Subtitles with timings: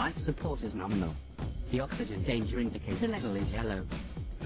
[0.00, 1.14] Life support is nominal.
[1.70, 3.84] The oxygen danger indicator level is yellow.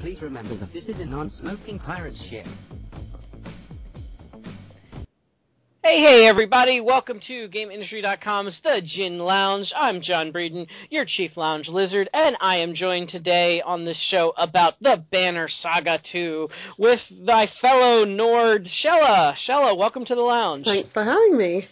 [0.01, 2.45] Please remember that this is a non-smoking pirate ship.
[5.85, 6.81] Hey, hey, everybody.
[6.81, 9.73] Welcome to GameIndustry.com's The Gin Lounge.
[9.77, 14.33] I'm John Breeden, your Chief Lounge Lizard, and I am joined today on this show
[14.37, 16.49] about the Banner Saga 2
[16.81, 19.37] with thy fellow Nord, Shella.
[19.49, 20.65] Shella, welcome to the lounge.
[20.65, 21.69] Thanks for having me.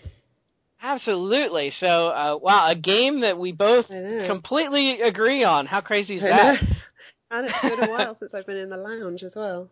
[0.82, 1.72] Absolutely.
[1.78, 5.66] So, uh, wow, a game that we both completely agree on.
[5.66, 6.60] How crazy is that?
[7.30, 9.70] and it's been a while since I've been in the lounge as well.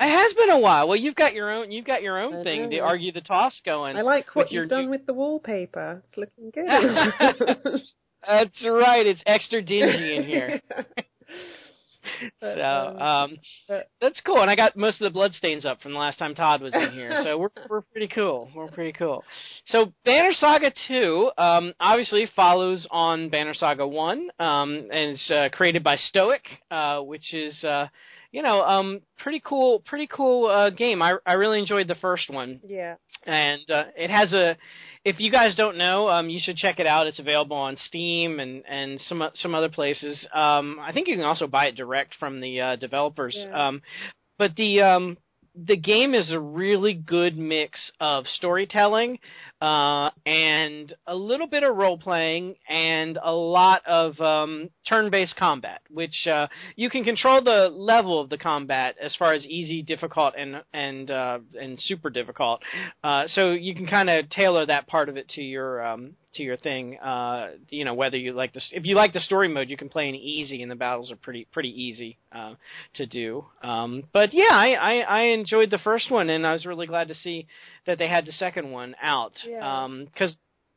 [0.00, 0.86] It has been a while.
[0.86, 1.72] Well, you've got your own.
[1.72, 3.96] You've got your own thing to argue the toss going.
[3.96, 6.02] I like what you've done with the wallpaper.
[6.08, 7.82] It's looking good.
[8.26, 9.06] That's right.
[9.06, 10.60] It's extra dingy in here.
[12.40, 13.38] So um, um,
[14.00, 16.62] that's cool, and I got most of the bloodstains up from the last time Todd
[16.62, 18.48] was in here, so we're we're pretty cool.
[18.54, 19.24] We're pretty cool.
[19.66, 25.48] So Banner Saga Two um, obviously follows on Banner Saga One, um, and it's uh,
[25.52, 27.88] created by Stoic, uh, which is uh,
[28.30, 31.02] you know um, pretty cool, pretty cool uh, game.
[31.02, 32.96] I I really enjoyed the first one, yeah.
[33.24, 34.56] and uh, it has a.
[35.04, 37.06] If you guys don't know, um, you should check it out.
[37.06, 40.18] It's available on Steam and and some some other places.
[40.34, 43.34] Um, I think you can also buy it direct from the uh, developers.
[43.38, 43.68] Yeah.
[43.68, 43.82] Um,
[44.38, 45.16] but the um,
[45.54, 49.18] the game is a really good mix of storytelling
[49.60, 55.80] uh, and a little bit of role playing and a lot of um, turn-based combat,
[55.90, 60.34] which uh, you can control the level of the combat as far as easy, difficult,
[60.38, 62.62] and and uh, and super difficult.
[63.02, 66.42] Uh, so you can kind of tailor that part of it to your um, to
[66.44, 66.96] your thing.
[66.98, 68.68] Uh, you know whether you like this.
[68.72, 71.16] If you like the story mode, you can play in easy, and the battles are
[71.16, 72.54] pretty pretty easy uh,
[72.94, 73.44] to do.
[73.62, 77.08] Um, but yeah, I, I I enjoyed the first one, and I was really glad
[77.08, 77.48] to see
[77.88, 79.32] that they had the second one out.
[79.44, 79.88] Yeah.
[80.04, 80.36] Because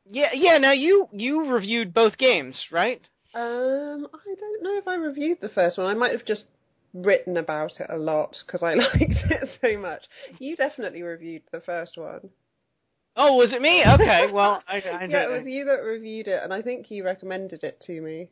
[0.09, 0.58] yeah, yeah.
[0.58, 3.02] Now you you reviewed both games, right?
[3.36, 5.88] Um, I don't know if I reviewed the first one.
[5.88, 6.45] I might have just
[6.94, 10.04] written about it a lot because I liked it so much.
[10.39, 12.30] You definitely reviewed the first one.
[13.16, 13.83] Oh, was it me?
[13.86, 17.04] Okay, well, I, I yeah, it was you that reviewed it, and I think you
[17.04, 18.30] recommended it to me.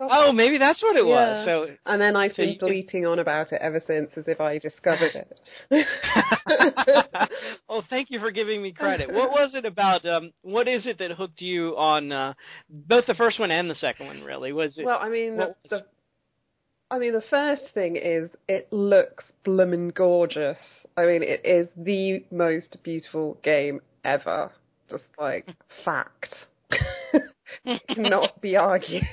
[0.00, 1.44] Oh, maybe that's what it was.
[1.44, 4.58] So And then I've So been bleating on about it ever since, as if I
[4.58, 5.86] discovered it.
[7.68, 9.10] oh, thank you for giving me credit.
[9.20, 10.06] What was it about?
[10.06, 12.32] Um, what is it that hooked you on uh,
[12.70, 14.22] both the first one and the second one?
[14.22, 14.86] Really, was it?
[14.86, 15.84] Well, I mean, the, the,
[16.90, 20.58] I mean, the first thing is it looks bloomin' gorgeous.
[20.96, 24.50] I mean, it is the most beautiful game ever.
[24.90, 25.48] Just like
[25.84, 26.34] fact,
[27.88, 29.04] cannot be argued.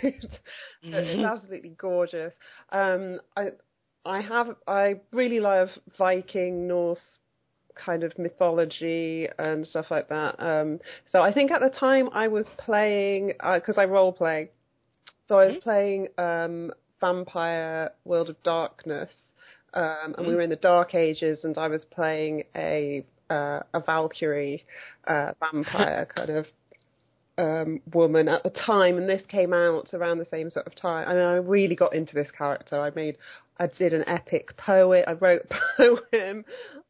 [0.83, 2.33] It's absolutely gorgeous.
[2.71, 3.49] Um, I,
[4.05, 6.99] I have, I really love Viking Norse
[7.83, 10.35] kind of mythology and stuff like that.
[10.39, 10.79] Um,
[11.11, 14.49] so I think at the time I was playing because I role play.
[15.27, 16.71] So I was playing um,
[17.01, 19.09] Vampire World of Darkness,
[19.73, 23.81] um, and we were in the Dark Ages, and I was playing a uh, a
[23.85, 24.63] Valkyrie
[25.05, 26.45] uh, vampire kind of
[27.37, 31.07] um, woman at the time, and this came out around the same sort of time.
[31.07, 32.79] I mean, I really got into this character.
[32.79, 33.17] I made,
[33.59, 35.05] I did an epic poet.
[35.07, 36.45] I wrote a poem.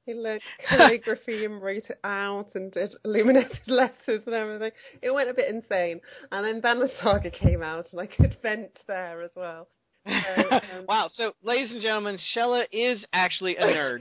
[0.07, 4.71] I learned calligraphy and wrote it out and did illuminated letters and everything.
[5.01, 5.99] It went a bit insane.
[6.31, 9.67] And then Banner Saga came out, and I could vent there as well.
[10.05, 10.11] So,
[10.51, 11.09] um, wow.
[11.11, 13.99] So, ladies and gentlemen, Shella is actually a nerd.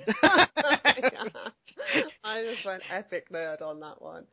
[2.22, 4.24] I just went epic nerd on that one.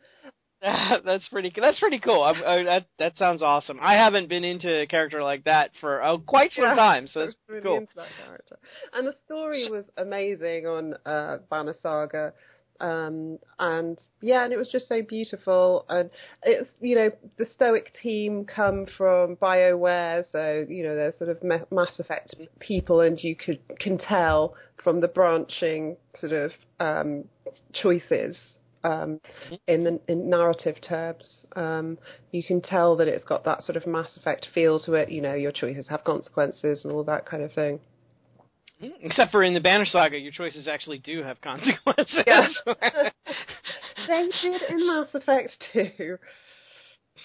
[1.06, 1.52] that's pretty.
[1.56, 2.24] That's pretty cool.
[2.24, 3.80] I, I, that that sounds awesome.
[3.82, 7.22] I haven't been into a character like that for uh, quite some Yeah, time, so
[7.22, 7.78] that's really cool.
[7.78, 8.58] into that character.
[8.94, 12.34] And the story was amazing on uh, Banner Saga.
[12.80, 15.86] Um, and yeah, and it was just so beautiful.
[15.90, 16.10] And
[16.44, 21.44] it's, you know, the Stoic team come from BioWare, so, you know, they're sort of
[21.44, 27.26] Ma- Mass Effect people, and you could can tell from the branching sort of um,
[27.74, 28.38] choices
[28.84, 29.20] um,
[29.68, 31.24] in the in narrative terms.
[31.56, 31.98] Um,
[32.32, 35.10] you can tell that it's got that sort of Mass Effect feel to it.
[35.10, 37.80] You know, your choices have consequences and all that kind of thing.
[39.02, 42.18] Except for in the Banner Saga, your choices actually do have consequences.
[42.28, 42.48] Yeah.
[44.08, 46.18] They did in Mass Effect too.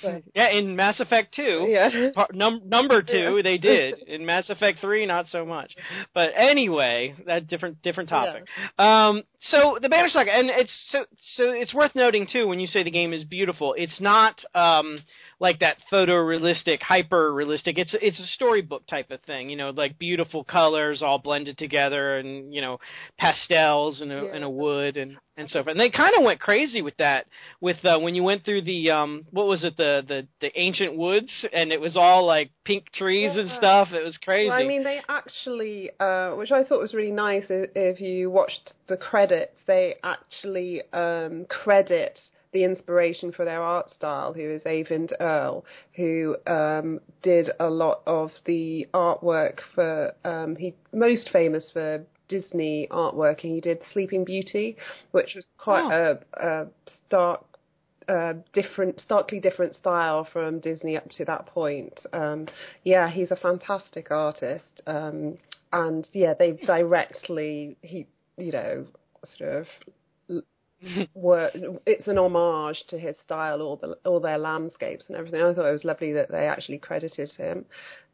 [0.02, 2.10] So, yeah, in Mass Effect 2, yeah.
[2.14, 3.42] par- num- number 2, Yeah.
[3.42, 3.94] they did.
[4.06, 5.74] In Mass Effect 3, not so much.
[6.14, 8.44] But anyway, that different different topic.
[8.78, 11.04] Um so the Banner Saga, and it's so
[11.36, 13.74] so it's worth noting too when you say the game is beautiful.
[13.78, 15.00] It's not um,
[15.40, 17.78] like that photorealistic, hyper realistic.
[17.78, 22.18] It's it's a storybook type of thing, you know, like beautiful colors all blended together,
[22.18, 22.78] and you know,
[23.18, 24.34] pastels and a, Yeah.
[24.34, 25.70] and a wood and and so forth.
[25.72, 27.26] And they kind of went crazy with that
[27.60, 30.96] with uh, when you went through the um, what was it the the the ancient
[30.96, 33.92] woods, and it was all like pink trees and stuff.
[33.92, 34.48] It was crazy.
[34.48, 38.72] Well, I mean, they actually, uh, which I thought was really nice, if you watched
[38.88, 39.27] the credits,
[39.66, 42.18] they actually um, credit
[42.52, 45.64] the inspiration for their art style, who is Eyvind Earle,
[45.94, 52.88] who um, did a lot of the artwork for, um, he most famous for Disney
[52.90, 54.76] artwork, and he did Sleeping Beauty,
[55.10, 56.66] which was quite a, a
[57.06, 57.44] stark
[58.08, 62.00] uh, different, starkly different style from Disney up to that point.
[62.12, 62.46] Um,
[62.84, 65.36] yeah, he's a fantastic artist, um,
[65.72, 68.06] and yeah, they've directly he,
[68.38, 68.86] you know,
[69.38, 69.66] sort
[70.30, 70.42] of
[71.14, 71.50] were
[71.86, 75.42] it's an homage to his style, all the all their landscapes and everything.
[75.42, 77.64] I thought it was lovely that they actually credited him.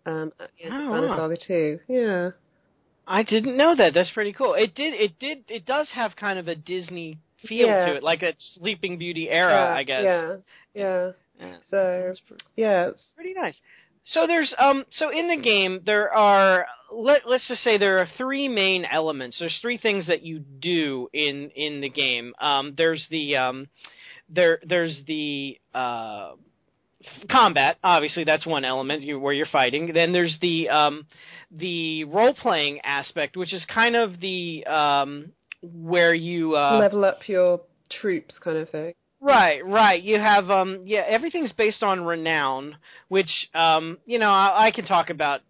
[0.07, 1.17] Um, at the end Oh, of Banner wow.
[1.17, 1.81] Saga too.
[1.89, 2.31] Yeah.
[3.07, 3.93] I didn't know that.
[3.95, 4.55] That's pretty cool.
[4.55, 4.95] It did.
[4.95, 5.45] It did.
[5.49, 7.87] It does have kind of a Disney feel Yeah.
[7.87, 10.03] to it, like a Sleeping Beauty era, yeah, I guess.
[10.05, 10.37] Yeah.
[10.75, 11.11] Yeah.
[11.39, 11.57] Yeah.
[11.71, 12.13] So
[12.57, 13.57] yeah, it's, pretty nice.
[14.07, 16.67] So there's um so in the game there are
[16.97, 19.39] let let's just say there are three main elements.
[19.39, 22.35] There's three things that you do in in the game.
[22.41, 23.69] Um there's the um
[24.29, 26.33] there there's the uh
[27.31, 31.07] combat obviously that's one element you, where you're fighting then there's the um
[31.51, 35.31] the role playing aspect which is kind of the um
[35.63, 37.61] where you uh level up your
[37.91, 38.95] troops kind of thing.
[39.21, 40.03] Right, right.
[40.03, 42.77] You have um yeah, everything's based on renown,
[43.09, 45.41] which um you know, I, I can talk about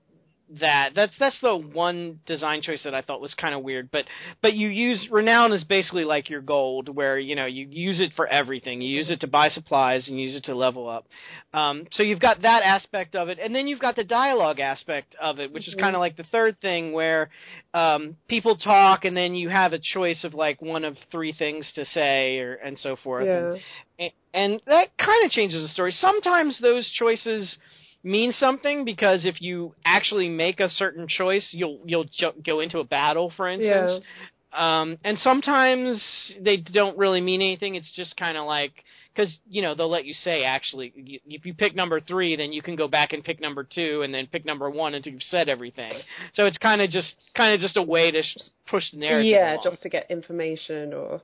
[0.60, 0.90] that.
[0.94, 4.04] That's that's the one design choice that I thought was kind of weird, but
[4.42, 8.12] but you use renown is basically like your gold where, you know, you use it
[8.16, 8.80] for everything.
[8.80, 11.06] You use it to buy supplies and use it to level up.
[11.52, 15.14] Um so you've got that aspect of it and then you've got the dialogue aspect
[15.20, 17.30] of it, which is kind of like the third thing where
[17.72, 21.70] um people talk and then you have a choice of like one of three things
[21.74, 23.26] to say or and so forth.
[23.26, 23.56] And-
[23.98, 24.06] Yeah.
[24.06, 25.92] a- and that kind of changes the story.
[25.92, 27.56] Sometimes those choices
[28.04, 32.78] mean something because if you actually make a certain choice, you'll you'll jo- go into
[32.78, 34.04] a battle, for instance.
[34.52, 36.00] Um, and sometimes
[36.40, 37.74] they don't really mean anything.
[37.74, 38.72] It's just kind of like
[39.12, 42.52] because you know they'll let you say actually you, if you pick number three, then
[42.52, 45.22] you can go back and pick number two, and then pick number one until you've
[45.24, 45.92] said everything.
[46.34, 48.36] So it's kind of just kind of just a way to sh-
[48.68, 49.26] push the narrative.
[49.26, 49.64] yeah, along.
[49.64, 51.20] just to get information or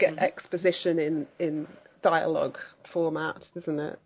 [0.00, 0.18] get Mm-hmm.
[0.24, 1.66] exposition in in
[2.02, 2.56] dialogue
[2.92, 3.98] format, isn't it?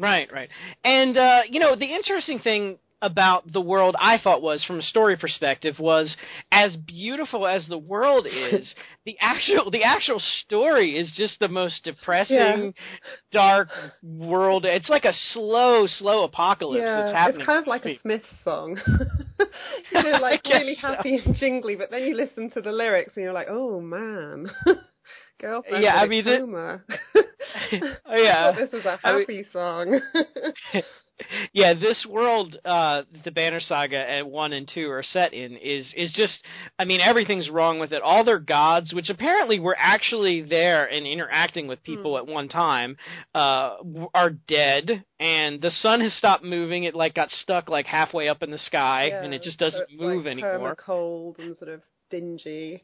[0.00, 0.48] Right, right.
[0.84, 4.82] And uh, you know, the interesting thing about the world I thought was from a
[4.82, 6.14] story perspective was
[6.52, 8.74] as beautiful as the world is,
[9.06, 12.70] the actual the actual story is just the most depressing, Yeah.
[13.32, 13.68] dark
[14.02, 14.64] world.
[14.66, 17.40] It's like a slow, slow apocalypse yeah, that's happening.
[17.40, 18.78] it's kind of like a Smith song.
[19.92, 20.88] you know, like really so.
[20.88, 24.50] happy and jingly, but then you listen to the lyrics and you're like, oh man.
[25.40, 26.76] Girlfriend Yeah, I mean, Oh,
[28.16, 28.52] yeah.
[28.52, 30.00] This was a I mean- happy song.
[31.52, 35.86] yeah, this world uh the Banner Saga and 1 and 2 are set in is
[35.96, 36.32] is just
[36.78, 38.02] I mean everything's wrong with it.
[38.02, 42.96] All their gods, which apparently were actually there and interacting with people at one time,
[43.34, 43.76] uh
[44.14, 46.84] are dead and the sun has stopped moving.
[46.84, 49.82] It like got stuck like halfway up in the sky Yeah, and it just doesn't
[49.90, 50.74] it's move like anymore.
[50.76, 52.82] cold and sort of dingy.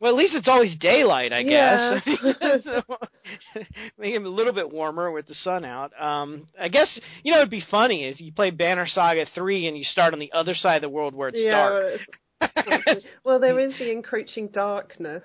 [0.00, 1.98] Well, at least it's always daylight, I Yeah.
[2.04, 2.66] guess.
[3.98, 5.92] Make it a little bit warmer with the sun out.
[6.00, 6.88] Um, I guess
[7.22, 10.20] you know it'd be funny if you play Banner Saga three and you start on
[10.20, 12.00] the other side of the world where it's yeah, dark.
[12.40, 15.24] well, well, there is the encroaching darkness,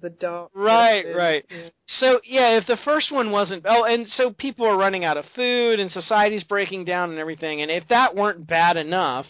[0.00, 0.50] the dark.
[0.54, 1.44] Right, right.
[1.50, 1.68] Yeah.
[1.98, 5.24] So yeah, if the first one wasn't oh, and so people are running out of
[5.34, 9.26] food and society's breaking down and everything, and if that weren't bad enough,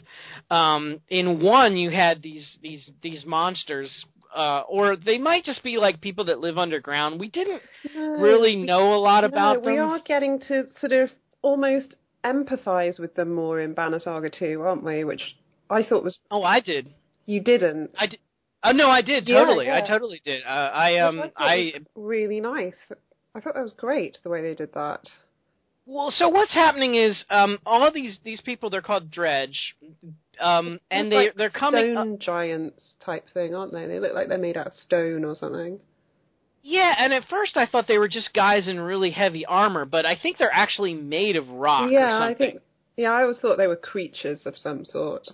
[0.50, 3.90] um, in one you had these these these monsters.
[4.34, 7.20] Uh, or they might just be like people that live underground.
[7.20, 7.62] We didn't
[7.94, 9.72] No, really know a lot no, about them.
[9.72, 11.10] we are getting to sort of
[11.42, 15.04] almost empathise with them more in Banner Saga 2, aren't we?
[15.04, 15.36] Which
[15.68, 16.88] I thought was Oh, I did.
[17.26, 17.90] you didn't.
[17.98, 18.18] I did.
[18.64, 19.70] Oh no, I did Yeah, totally.
[19.70, 20.42] I totally did.
[20.44, 22.74] Uh, I Which um I, I really nice.
[23.34, 25.00] I thought that was great the way they did that.
[25.84, 26.10] well.
[26.12, 29.74] So what's happening is um all these these people they're called dredge,
[30.42, 31.92] um and It's they like they're coming.
[31.94, 33.86] stone giants type thing, aren't they?
[33.86, 35.78] They look like they're made out of stone or something.
[36.62, 40.06] Yeah, and at first I thought they were just guys in really heavy armor, but
[40.06, 42.46] I think they're actually made of rock or yeah, something.
[42.46, 42.62] I think.
[42.96, 45.26] Yeah, I always thought they were creatures of some sort.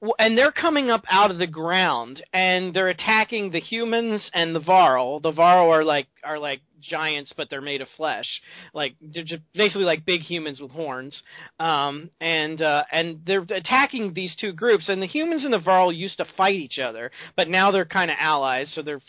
[0.00, 4.54] W- And they're coming up out of the ground, and they're attacking the humans and
[4.54, 5.20] the Varl.
[5.20, 8.26] The Varl are like are like giants, but they're made of flesh,
[8.74, 11.20] like they're just basically like big humans with horns.
[11.60, 15.92] Um, and uh, and they're attacking these two groups, and the humans and the Varl
[15.92, 19.00] used to fight each other, but now they're kind of allies, so they're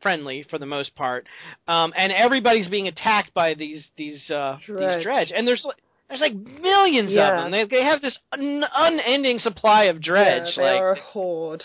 [0.00, 1.26] friendly for the most part.
[1.68, 4.96] Um, and everybody's being attacked by these these uh, Dredge.
[4.98, 5.76] these dredge, and there's like
[6.08, 7.30] there's like millions Yeah.
[7.38, 7.50] of them.
[7.52, 10.54] They they have this un- unending supply of dredge.
[10.56, 11.64] Yeah, they like are a horde.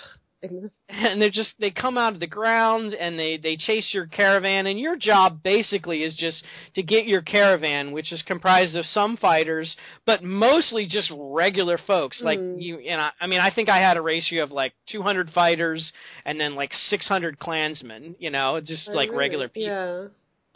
[0.89, 4.67] And they're just they come out of the ground and they they chase your caravan
[4.67, 6.43] and your job basically is just
[6.75, 9.73] to get your caravan which is comprised of some fighters
[10.05, 12.61] but mostly just regular folks like Mm.
[12.61, 15.93] you and I, I mean I think I had a ratio of like 200 fighters
[16.25, 19.17] and then like 600 clansmen you know just Oh, like really?
[19.19, 20.07] regular people Yeah.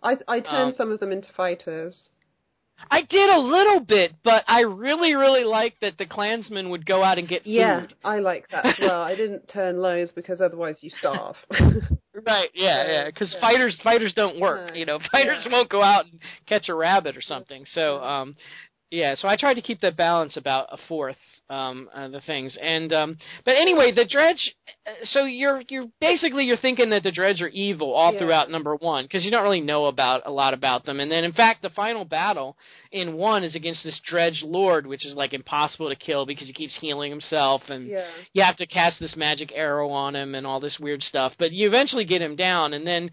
[0.03, 2.09] I I turned Um, some of them into fighters.
[2.91, 7.03] I did a little bit but I really really liked that the clansmen would go
[7.03, 9.01] out and get food Yeah, I like that as well.
[9.01, 11.35] I didn't turn lows because otherwise you starve.
[12.25, 13.41] Right, yeah, Yeah, yeah, because yeah.
[13.41, 14.69] fighters fighters don't work.
[14.69, 15.51] No, You know, fighters yeah.
[15.51, 17.65] won't go out and catch a rabbit or something.
[17.73, 18.35] So, um,
[18.89, 21.17] yeah, so I tried to keep that balance about a fourth
[21.49, 24.53] um uh, the things and um but anyway the dredge
[25.11, 28.19] so you're you're basically you're thinking that the dredge are evil all Yeah.
[28.19, 31.23] throughout number one because you don't really know about a lot about them and then
[31.23, 32.57] in fact the final battle
[32.91, 36.53] in one is against this dredge lord which is like impossible to kill because he
[36.53, 38.07] keeps healing himself and yeah.
[38.33, 41.33] you have to cast this magic arrow on him and all this weird stuff.
[41.37, 43.11] But you eventually get him down, and then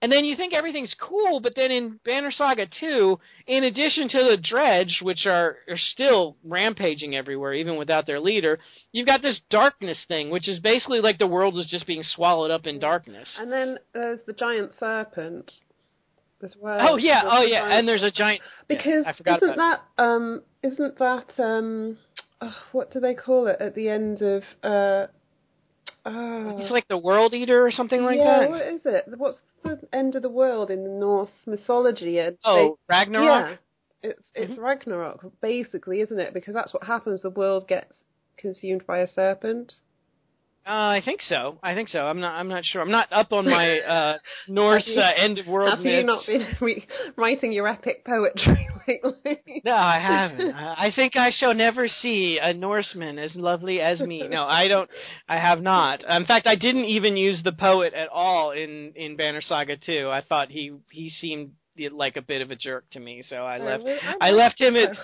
[0.00, 1.40] and then you think everything's cool.
[1.40, 6.36] But then in Banner Saga two, in addition to the Dredge, which are are still
[6.44, 8.58] rampaging everywhere, even without their leader,
[8.92, 12.50] you've got this darkness thing, which is basically like the world is just being swallowed
[12.50, 13.28] up in darkness.
[13.38, 15.50] And then there's the giant serpent
[16.42, 16.78] as well.
[16.90, 18.40] Oh yeah, There's oh yeah, giant- and there's a giant.
[18.68, 21.98] yeah, because I forgot isn't that um isn't that um
[22.40, 25.06] oh, what do they call it at the end of uh
[26.06, 28.50] oh, It's like the World Eater or something like yeah, that.
[28.50, 29.04] what is it?
[29.16, 32.18] What's the end of the world in Norse mythology?
[32.18, 33.58] And Oh, they- Ragnarok.
[34.02, 34.62] yeah, it's it's Mhm.
[34.62, 36.32] Ragnarok basically, isn't it?
[36.34, 37.22] Because that's what happens.
[37.22, 38.02] The world gets
[38.36, 39.74] consumed by a serpent.
[40.68, 41.58] Uh, I think so.
[41.62, 42.00] I think so.
[42.00, 42.34] I'm not.
[42.34, 42.82] I'm not sure.
[42.82, 46.06] I'm not up on my uh, Norse you- uh, end of world Have you myths.
[46.06, 49.62] not been re- writing your epic poetry lately?
[49.64, 50.52] No, I haven't.
[50.54, 54.28] I I think I shall never see a Norseman as lovely as me.
[54.28, 54.90] No, I don't.
[55.26, 56.04] I have not.
[56.04, 60.10] In fact, I didn't even use the poet at all in in Banner Saga 2.
[60.10, 61.52] I thought he he seemed
[61.92, 63.84] like a bit of a jerk to me, so I left.
[63.84, 64.96] really- I left him at.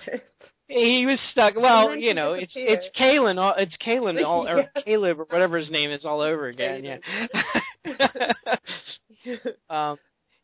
[0.69, 1.57] He was stuck.
[1.57, 3.39] Well, you know, it's it's Kalen.
[3.39, 4.83] all- It's Kalen all or Yeah.
[4.83, 6.85] Caleb or whatever his name is all over again.
[6.85, 6.99] Yeah.
[9.71, 9.99] um,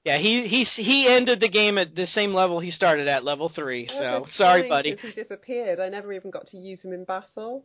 [0.04, 3.50] yeah, he he he ended the game at the same level he started at, level
[3.54, 3.88] three.
[3.90, 4.96] Oh, So that's sorry, buddy.
[5.00, 5.80] He disappeared.
[5.80, 7.64] I never even got to use him in battle.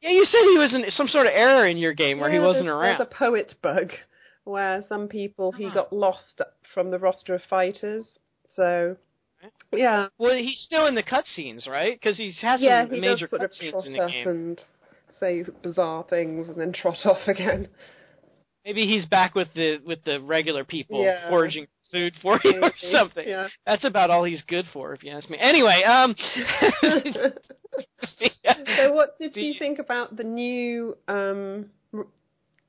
[0.00, 2.38] Yeah, you said he was in some sort of error in your game where he
[2.38, 2.98] wasn't there's, around.
[2.98, 3.90] There's a poet bug
[4.44, 5.74] where some people he Ah.
[5.74, 6.40] got lost
[6.74, 8.18] from the roster of fighters.
[8.56, 8.96] So
[9.72, 11.98] yeah, Well, he's still in the cutscenes, right?
[11.98, 14.28] Because he has yeah, some he major cutscenes in the game.
[14.28, 14.60] and
[15.20, 17.68] say bizarre things and then trot off again.
[18.64, 21.28] Maybe he's back with the with the regular people Yeah.
[21.28, 23.26] foraging food for you or something.
[23.28, 23.48] Yeah.
[23.66, 25.38] That's about all he's good for, if you ask me.
[25.38, 26.14] Anyway, um.
[28.76, 31.66] so what did you think about the new um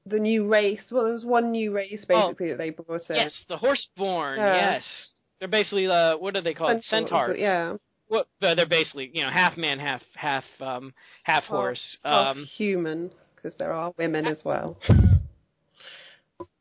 [0.06, 0.82] the new race?
[0.92, 3.16] Well, there was one new race basically that they brought in.
[3.16, 3.20] Oh.
[3.20, 4.38] yes, the horseborn.
[4.38, 4.72] Yeah.
[4.74, 4.84] Yes,
[5.44, 6.82] they're basically uh, what are they called?
[6.86, 7.36] Centaurs.
[7.38, 7.76] Yeah.
[8.10, 11.82] Uh, they're basically you know half man, half half um half horse.
[12.06, 12.46] Half Um.
[12.56, 14.80] human because there are women as well.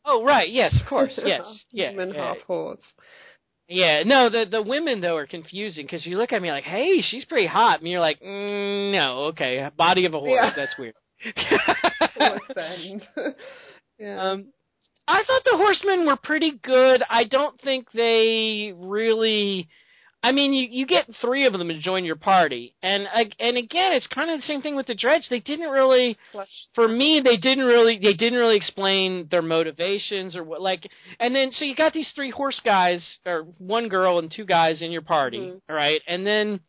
[0.05, 2.35] Oh right, yes, of course, yes, yeah, human, yeah.
[2.35, 2.81] half horse.
[3.69, 7.03] Yeah, no, the the women though are confusing because you look at me like, hey,
[7.03, 10.51] she's pretty hot, and you're like, mm, no, okay, body of a horse, Yeah.
[10.57, 10.95] that's weird.
[14.01, 14.31] Yeah.
[14.33, 14.47] um,
[15.13, 17.03] I thought the horsemen were pretty good.
[17.09, 19.69] I don't think they really.
[20.25, 23.09] I mean, you you get three of them to join your party, and
[23.41, 25.25] and again, it's kind of the same thing with the dredge.
[25.29, 26.17] They didn't really
[26.77, 30.89] for me they didn't really they didn't really explain their motivations or what like
[31.21, 34.81] and then so you got these three horse guys or one girl and two guys
[34.81, 35.61] in your party Mhm.
[35.69, 36.61] all right and then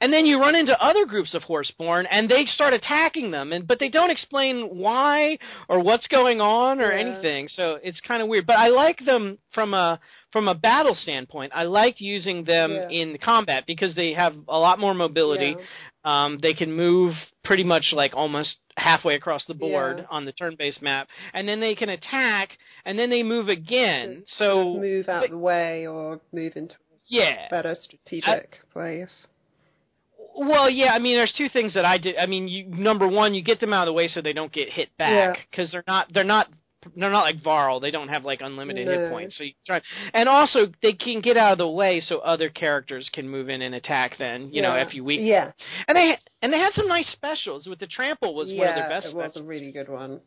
[0.00, 3.66] and then you run into other groups of horseborn and they start attacking them and
[3.66, 7.00] but they don't explain why or what's going on or Yeah.
[7.00, 10.00] anything so it's kind of weird but i like them from a
[10.32, 12.88] from a battle standpoint i liked using them Yeah.
[12.90, 16.24] in combat because they have a lot more mobility Yeah.
[16.24, 20.04] um, they can move pretty much like almost halfway across the board Yeah.
[20.10, 24.24] on the turn-based map, and then they can attack, and then they move again.
[24.38, 29.26] So move out but- the way or move into a yeah, better strategic place.
[30.36, 32.16] Well, yeah, I mean, there's two things that I did.
[32.16, 34.52] I mean, you, number one, you get them out of the way so they don't
[34.52, 35.42] get hit back Yeah.
[35.50, 36.48] because they're not they're not
[36.96, 37.80] they're not like Varl.
[37.80, 39.38] They don't have like unlimited hit points.
[39.38, 39.80] So you try,
[40.12, 43.62] and also they can get out of the way so other characters can move in
[43.62, 44.16] and attack.
[44.18, 45.26] Then you know if you weaken.
[45.26, 45.52] Yeah.
[45.88, 47.66] And they and they had some nice specials.
[47.66, 50.20] With the trample was yeah, one of their best it was a really good one.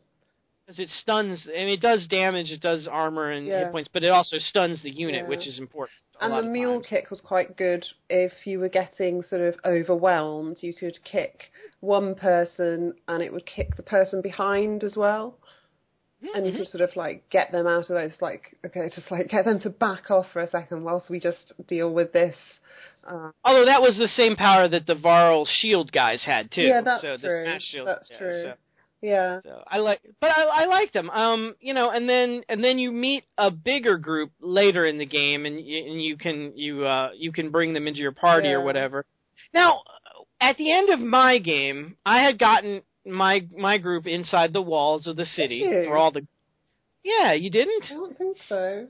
[0.68, 2.50] Because it stuns and it does damage.
[2.50, 3.64] It does armor and Yeah.
[3.64, 5.28] hit points, but it also stuns the unit, Yeah.
[5.28, 5.96] which is important.
[6.20, 10.62] And the mule kick was quite good if you were getting sort of overwhelmed.
[10.62, 15.38] You could kick one person and it would kick the person behind as well.
[16.34, 16.56] And you Mhm.
[16.58, 19.60] could sort of like get them out of those, like, okay, just like get them
[19.60, 22.36] to back off for a second whilst we just deal with this.
[23.06, 26.62] Uh, Although that was the same power that the Varl shield guys had too.
[26.62, 27.44] Yeah, that's so the true.
[27.44, 27.86] smash shield.
[27.86, 28.42] That's yeah, true.
[28.42, 28.54] So,
[29.00, 29.40] yeah.
[29.42, 31.10] so I like, but I, I like them.
[31.10, 35.06] Um, you know, and then and then you meet a bigger group later in the
[35.06, 38.48] game, and you, and you can you uh you can bring them into your party
[38.48, 39.04] or whatever.
[39.54, 39.82] Now,
[40.40, 45.06] at the end of my game, I had gotten my my group inside the walls
[45.06, 46.26] of the city for all the.
[47.04, 47.84] Yeah, you didn't.
[47.90, 48.88] I don't think so.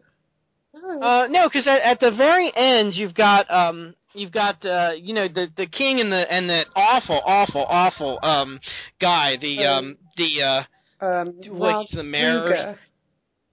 [0.74, 1.00] No.
[1.00, 5.14] Uh, no, because at, at the very end you've got um you've got uh you
[5.14, 8.58] know the the king and the and that awful awful awful um
[9.00, 10.62] guy the um Um, the uh
[11.04, 12.42] um, what, the mayor.
[12.42, 12.78] or-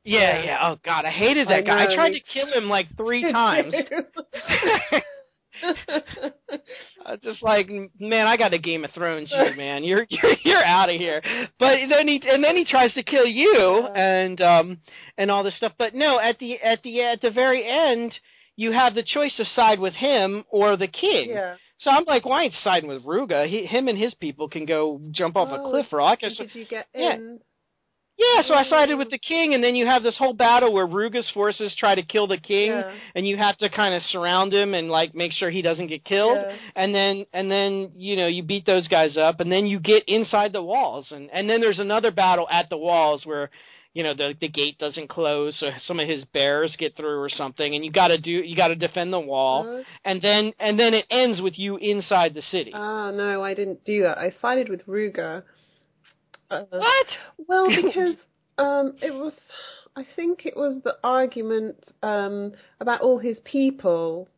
[0.03, 0.57] Yeah, Yeah.
[0.61, 1.83] Oh God, I hated I that guy.
[1.91, 3.73] I tried to kill him like three times.
[5.63, 7.69] I was just like,
[7.99, 9.83] man, I got a Game of Thrones you, man.
[9.83, 11.21] You're you're you're out of here.
[11.59, 14.77] But then he and then he tries to kill you and um
[15.17, 15.73] and all this stuff.
[15.77, 18.13] But no, at the at the at the very end,
[18.55, 21.29] you have the choice to side with him or the king.
[21.29, 21.55] yeah.
[21.79, 23.47] So I'm like, why ain't siding with Rugga?
[23.49, 26.15] He, him and his people can go jump off a Oh, cliff for all I
[26.15, 26.33] can.
[26.33, 27.15] Did you get yeah.
[27.15, 27.39] in?
[28.17, 30.87] Yeah, so I sided with the king, and then you have this whole battle where
[30.87, 32.93] Rugga's forces try to kill the king, Yeah.
[33.13, 36.05] and you have to kind of surround him and like make sure he doesn't get
[36.05, 36.37] killed.
[36.37, 36.55] Yeah.
[36.77, 40.03] And then and then you know you beat those guys up, and then you get
[40.07, 43.49] inside the walls, and and then there's another battle at the walls where.
[43.95, 47.29] You know the the gate doesn't close, so some of his bears get through or
[47.29, 50.77] something, and you got to do you got to defend the wall, and then and
[50.77, 52.71] then it ends with you inside the city.
[52.75, 54.19] Ah, no, I didn't do that.
[54.19, 55.43] I sided with Rugga.
[56.49, 57.07] Uh, what?
[57.47, 58.15] Well, because
[58.57, 59.33] um, it was,
[59.95, 64.29] I think it was the argument um, about all his people,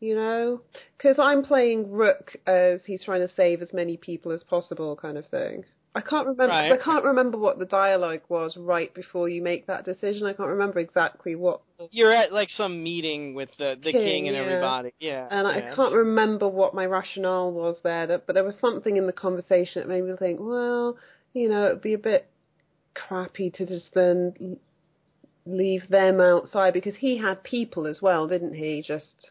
[0.00, 0.60] you know?
[0.96, 5.16] Because I'm playing Rook as he's trying to save as many people as possible, kind
[5.16, 5.64] of thing.
[5.96, 6.48] I can't remember.
[6.48, 6.72] Right.
[6.72, 10.26] I can't remember what the dialogue was right before you make that decision.
[10.26, 11.60] I can't remember exactly what.
[11.92, 14.42] You're at like some meeting with the the king, King, and yeah.
[14.42, 14.94] everybody.
[14.98, 15.28] Yeah.
[15.30, 15.72] And yeah.
[15.72, 19.12] I can't remember what my rationale was there, that, but there was something in the
[19.12, 20.96] conversation that made me think, well,
[21.32, 22.28] you know, it'd be a bit
[22.94, 24.58] crappy to just then
[25.46, 28.82] leave them outside because he had people as well, didn't he?
[28.84, 29.30] Just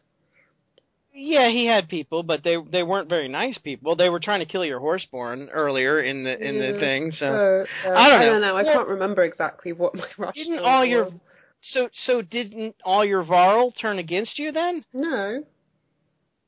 [1.15, 3.95] Yeah, he had people, but they they weren't very nice people.
[3.95, 7.12] They were trying to kill your horseborn earlier in the in the thing.
[7.12, 8.32] So uh, uh, I don't I know.
[8.32, 8.58] don't know.
[8.58, 8.73] I Yeah.
[8.73, 11.13] can't remember exactly what my rationale didn't all your was.
[11.62, 14.84] so so didn't all your Varl turn against you then?
[14.93, 15.43] no.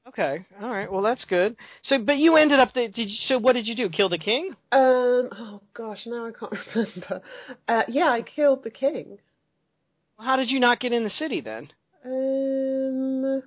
[0.08, 0.92] Okay, all right.
[0.92, 1.56] Well, that's good.
[1.84, 2.74] So, but you ended up.
[2.74, 3.40] The, did you, so?
[3.40, 3.90] What did you do?
[3.90, 4.52] Kill the king?
[4.72, 5.30] Um.
[5.32, 7.22] Oh gosh, now I can't remember.
[7.68, 9.18] Uh, yeah, I killed the king.
[10.20, 11.70] How did you not get in the city then?
[12.06, 13.42] Um,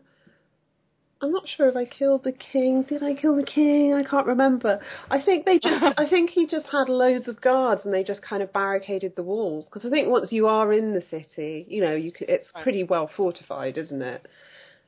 [1.21, 2.85] I'm not sure if I killed the king.
[2.89, 3.93] Did I kill the king?
[3.93, 4.81] I can't remember.
[5.11, 5.85] I think they just.
[5.99, 9.25] I think he just had loads of guards, and they just kind of barricaded the
[9.25, 9.65] walls.
[9.65, 12.63] Because I think once you are in the city, you know, you could, it's Right.
[12.63, 14.27] pretty well fortified, isn't it?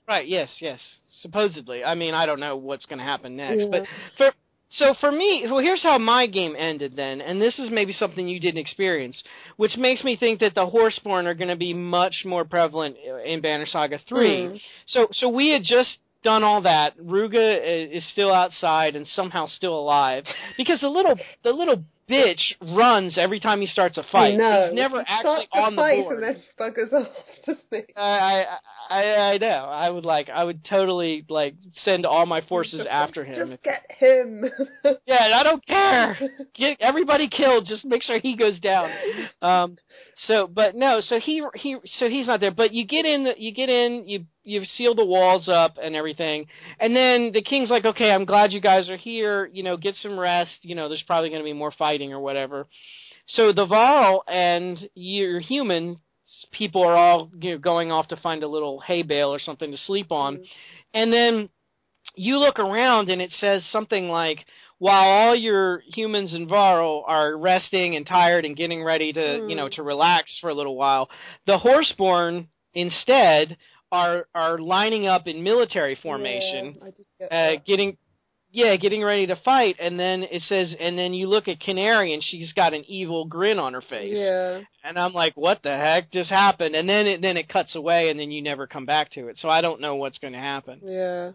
[0.07, 0.27] Right.
[0.27, 0.51] Yes.
[0.61, 0.79] Yes.
[1.21, 1.85] Supposedly.
[1.85, 3.69] I mean, I don't know what's going to happen next, Yeah.
[3.71, 3.83] but
[4.17, 4.33] for
[4.73, 8.29] so for me, well, here's how my game ended then, and this is maybe something
[8.29, 9.21] you didn't experience,
[9.57, 13.41] which makes me think that the Horseborn are going to be much more prevalent in
[13.41, 14.47] Banner Saga Three.
[14.47, 14.57] Hmm.
[14.87, 16.99] So so we had just done all that.
[16.99, 20.25] Rugga is still outside and somehow still alive
[20.57, 24.33] because the little the little bitch runs every time he starts a fight.
[24.33, 26.23] He's never He actually to on the fight board.
[26.23, 27.07] and then buggers off.
[27.71, 27.83] He?
[27.97, 28.59] I, I
[28.91, 29.47] I I know.
[29.47, 33.51] I would like I would totally like send all my forces after him.
[33.51, 34.45] Just get him.
[35.07, 36.19] Yeah, I don't care.
[36.55, 37.67] Get everybody killed.
[37.67, 38.91] Just make sure he goes down.
[39.43, 39.77] Um.
[40.27, 41.01] So, but no.
[41.01, 42.51] So he he so he's not there.
[42.51, 43.25] But you get in.
[43.25, 44.09] the- You get in.
[44.09, 46.47] You you seal the walls up and everything.
[46.81, 49.47] And then the king's like, okay, I'm glad you guys are here.
[49.53, 50.57] You know, get some rest.
[50.63, 52.67] You know, there's probably going to be more fighting or whatever.
[53.29, 55.99] So the Varl and your human
[56.53, 59.71] people are all you know, going off to find a little hay bale or something
[59.71, 60.41] to sleep on.
[60.95, 61.49] And then
[62.15, 64.45] you look around and it says something like,
[64.79, 69.55] while all your humans and Varl are resting and tired and getting ready to, you
[69.55, 71.11] know, to relax for a little while,
[71.47, 73.59] the Horseborn instead
[73.93, 76.79] are are lining up in military formation,
[77.21, 77.97] Yeah, get uh, getting
[78.53, 82.15] yeah, getting ready to fight, and then it says, and then you look at Canary,
[82.15, 84.13] and she's got an evil grin on her face.
[84.17, 84.61] Yeah.
[84.83, 86.75] And I'm like, what the heck just happened?
[86.75, 89.39] And then it then it cuts away, and then you never come back to it.
[89.41, 90.81] So I don't know what's going to happen.
[90.83, 91.33] Yeah.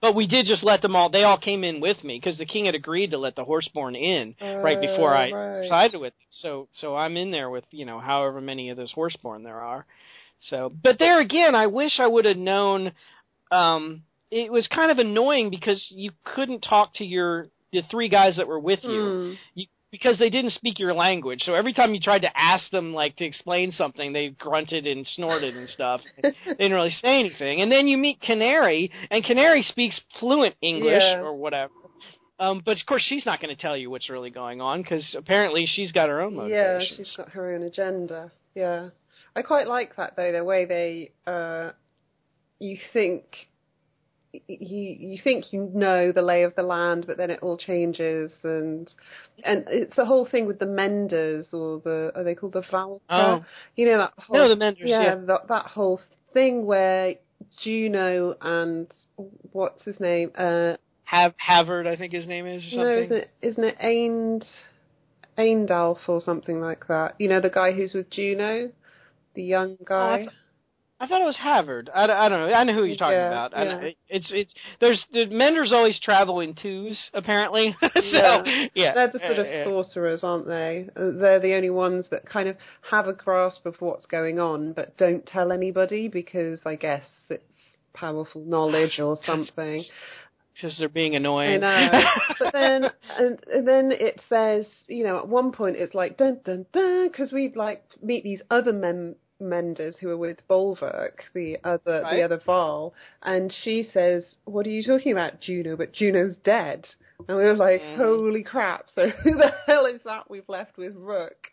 [0.00, 1.10] But we did just let them all.
[1.10, 3.96] They all came in with me because the king had agreed to let the horseborn
[4.00, 5.68] in right before I Oh, right.
[5.68, 6.12] sided with.
[6.12, 6.26] Them.
[6.40, 9.84] So so I'm in there with you know however many of those horseborn there are.
[10.50, 12.92] So, but there again, I wish I would have known.
[13.50, 18.36] Um, it was kind of annoying because you couldn't talk to your the three guys
[18.36, 19.32] that were with you, Hmm.
[19.54, 21.40] you because they didn't speak your language.
[21.44, 25.06] So every time you tried to ask them like to explain something, they grunted and
[25.16, 26.02] snorted and stuff.
[26.22, 27.62] they didn't really say anything.
[27.62, 31.20] And then you meet Canary, and Canary speaks fluent English Yeah.
[31.20, 31.72] or whatever.
[32.38, 35.04] Um, but of course, she's not going to tell you what's really going on because
[35.16, 38.30] apparently she's got her own Yeah, she's got her own agenda.
[38.54, 38.90] Yeah,
[39.34, 40.32] I quite like that though.
[40.32, 41.70] The way they, uh,
[42.60, 43.24] you think,
[44.32, 48.32] you you think you know the lay of the land, but then it all changes,
[48.42, 48.92] and
[49.44, 53.00] and it's the whole thing with the Menders or the are they called the Valka?
[53.10, 53.44] Oh.
[53.76, 55.14] You know that whole No, the Menders, yeah, yeah.
[55.26, 56.00] That, that whole
[56.34, 57.14] thing where
[57.62, 58.86] Juno and
[59.52, 60.30] what's his name?
[60.36, 63.04] Uh, Have Havard, I think his name is or no, something.
[63.04, 64.44] isn't it, isn't it Aind,
[65.38, 67.14] Aindalf or something like that?
[67.18, 68.70] You know, the guy who's with Juno,
[69.34, 70.18] the young guy.
[70.18, 70.30] th-
[71.00, 71.90] I thought it was Havard.
[71.94, 72.52] I, I don't know.
[72.52, 73.56] I know who you're talking Yeah, about.
[73.56, 77.76] I know- it's it's there's the Menders always travel in twos apparently.
[77.82, 78.66] so Yeah.
[78.74, 79.64] yeah, They're the sort of yeah.
[79.64, 80.88] sorcerers, aren't they?
[80.96, 82.56] Uh, They're the only ones that kind of
[82.90, 87.42] have a grasp of what's going on, but don't tell anybody because I guess it's
[87.94, 89.84] powerful knowledge or something.
[90.54, 91.60] because they're being I annoying.
[91.60, 91.90] know.
[92.40, 92.84] but then,
[93.16, 97.06] and, and then it says, you know, at one point it's like dun dun dun
[97.08, 102.16] because we'd like meet these other men menders who are with Bolverk, the other Right.
[102.16, 105.76] the other Varl, and she says, "What are you talking about, Juno?
[105.76, 106.86] But Juno's dead."
[107.26, 107.96] And we were like, Mhm.
[107.96, 111.50] "Holy crap!" So who the hell is that we've left with Rook?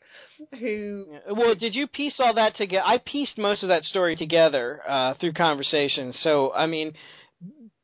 [0.59, 1.07] Who?
[1.31, 2.85] Well, did you piece all that together?
[2.85, 6.17] I pieced most of that story together uh, through conversations.
[6.21, 6.93] So, I mean,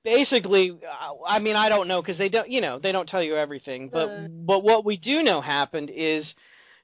[0.03, 3.23] basically, uh, I mean, I don't know because they don't, you know, they don't tell
[3.23, 3.89] you everything.
[3.89, 4.27] But Uh.
[4.45, 6.25] but what we do know happened is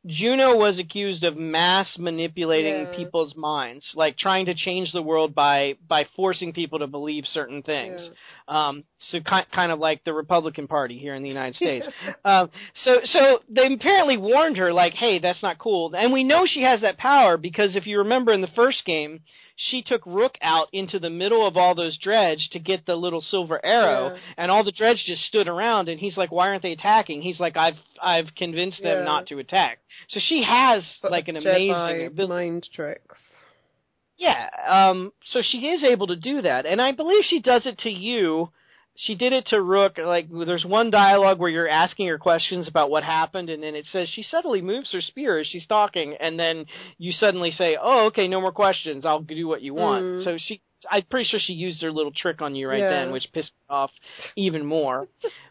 [0.07, 2.95] Juno was accused of mass manipulating Yeah.
[2.95, 7.61] people's minds, like trying to change the world by by forcing people to believe certain
[7.61, 7.99] things.
[8.47, 8.67] Yeah.
[8.69, 11.85] Um, so ki- kind of like the Republican Party here in the United States.
[12.23, 12.49] um,
[12.83, 15.93] so so they apparently warned her like, hey, that's not cool.
[15.95, 19.19] And we know she has that power because if you remember in the first game,
[19.59, 23.21] she took Rook out into the middle of all those dredge to get the little
[23.21, 24.21] silver arrow, Yeah.
[24.37, 25.89] and all the dredge just stood around.
[25.89, 27.21] And he's like, why aren't they attacking?
[27.23, 29.79] He's like, I've I've convinced them not to attack.
[30.09, 32.33] So she has Sort like an Jedi amazing ability.
[32.33, 33.17] mind tricks.
[34.19, 37.77] Yeah, um, so she is able to do that, and I believe she does it
[37.79, 38.49] to you.
[38.99, 39.99] She did it to Rook.
[39.99, 43.85] Like, there's one dialogue where you're asking her questions about what happened, and then it
[43.91, 46.65] says she suddenly moves her spear as she's talking, and then
[46.97, 49.05] you suddenly say, "Oh, okay, no more questions.
[49.05, 50.23] I'll do what you want." Mm.
[50.23, 52.89] So she, I'm pretty sure she used her little trick on you right Yeah.
[52.89, 53.91] then, which pissed me off
[54.35, 55.07] even more.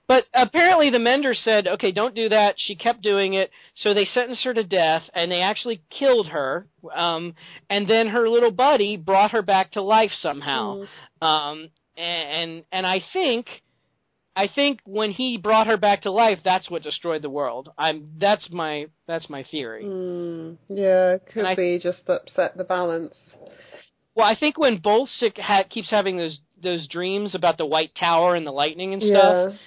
[0.09, 2.55] But apparently the Mender said, okay, don't do that.
[2.59, 6.67] She kept doing it, so they sentenced her to death, and they actually killed her.
[6.95, 7.35] Um,
[7.69, 10.87] and then her little buddy brought her back to life somehow.
[11.21, 11.27] Mm.
[11.27, 13.47] Um, and and I think,
[14.35, 17.71] I think when he brought her back to life, that's what destroyed the world.
[17.79, 19.85] I'm that's my that's my theory.
[19.85, 23.15] Mm, yeah, could And I- be just upset the balance.
[24.15, 28.35] Well, I think when Bolsick ha- keeps having those those dreams about the White Tower
[28.35, 29.59] and the lightning and stuff, Yeah,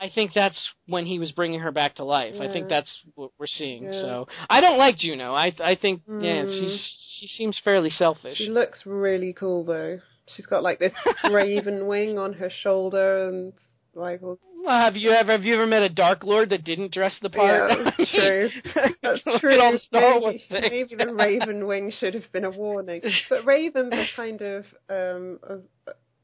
[0.00, 2.40] I think that's when he was bringing her back to life.
[2.40, 3.84] I think that's what we're seeing.
[3.84, 4.00] Yeah.
[4.00, 5.34] So I don't like Juno.
[5.34, 6.58] I I think yeah, Mm.
[6.58, 6.80] she's
[7.18, 8.38] she seems fairly selfish.
[8.38, 10.00] she looks really cool though.
[10.36, 10.92] She's got like this
[11.30, 13.52] raven wing on her shoulder and
[13.94, 17.16] like Well, have you ever have you ever met a Dark Lord that didn't dress
[17.20, 17.70] the part?
[17.70, 18.50] Yeah, that's true.
[19.02, 19.54] That's true.
[19.54, 20.92] At all the Star maybe, things.
[20.92, 23.02] maybe the raven wing should have been a warning.
[23.28, 25.62] But ravens are kind of, um, of,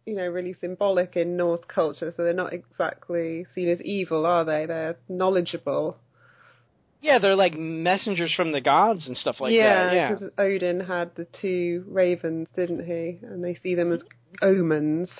[0.04, 4.44] you know, really symbolic in Norse culture, so they're not exactly seen as evil, are
[4.44, 4.66] they?
[4.66, 5.96] They're knowledgeable.
[7.06, 9.94] Yeah, they're like messengers from the gods and stuff like yeah, that.
[9.94, 10.08] Yeah.
[10.12, 13.18] because Odin had the two ravens, didn't he?
[13.22, 14.02] And they see them as
[14.42, 15.10] omens.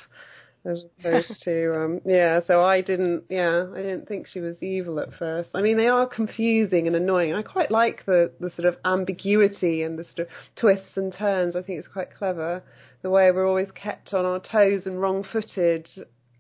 [0.65, 4.99] As opposed to, um, yeah, so I didn't, yeah, I didn't think she was evil
[4.99, 5.49] at first.
[5.55, 7.35] I mean, they are confusing and annoying.
[7.35, 11.55] I quite like the, the sort of ambiguity and the sort of twists and turns.
[11.55, 12.65] I think it's quite clever.
[13.03, 15.89] The way we're always kept on our toes and wrong footed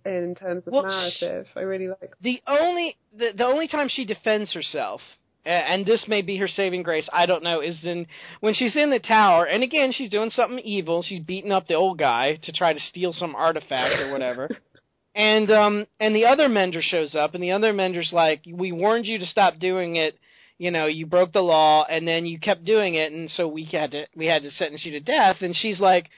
[0.05, 1.47] in terms of Well, narrative.
[1.55, 5.01] I really like The only the, the only time she defends herself,
[5.47, 8.07] and this may be her saving grace, I don't know, is in
[8.41, 11.03] when she's in the tower, and again she's doing something evil.
[11.03, 14.49] She's beating up the old guy to try to steal some artifact or whatever.
[15.17, 19.07] and um and the other mender shows up and the other mender's like we warned
[19.07, 20.17] you to stop doing it
[20.59, 23.65] you know you broke the law and then you kept doing it and so we
[23.65, 26.11] had to we had to sentence you to death and she's like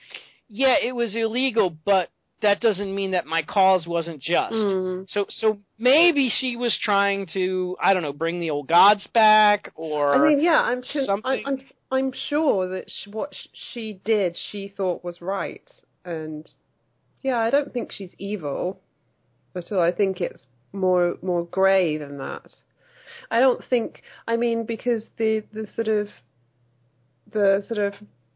[0.49, 2.09] yeah it was illegal but
[2.41, 5.09] that doesn't mean that my cause wasn't just Mm.
[5.09, 9.71] so so maybe she was trying to i don't know bring the old gods back
[9.75, 11.59] or I mean, yeah, I'm con- something- I, I'm
[11.91, 13.33] I'm sure that sh what
[13.73, 15.67] she did, she thought was right,
[16.05, 16.47] and
[17.23, 18.79] yeah, I don't think she's evil
[19.55, 19.81] at all.
[19.81, 22.53] I think it's more more grey than that.
[23.31, 24.03] I don't think.
[24.27, 26.09] I mean, because the the sort of
[27.31, 27.93] the sort of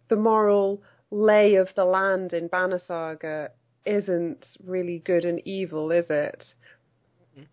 [0.10, 3.52] the moral lay of the land in Banner Saga
[3.86, 6.43] isn't really good and evil, is it?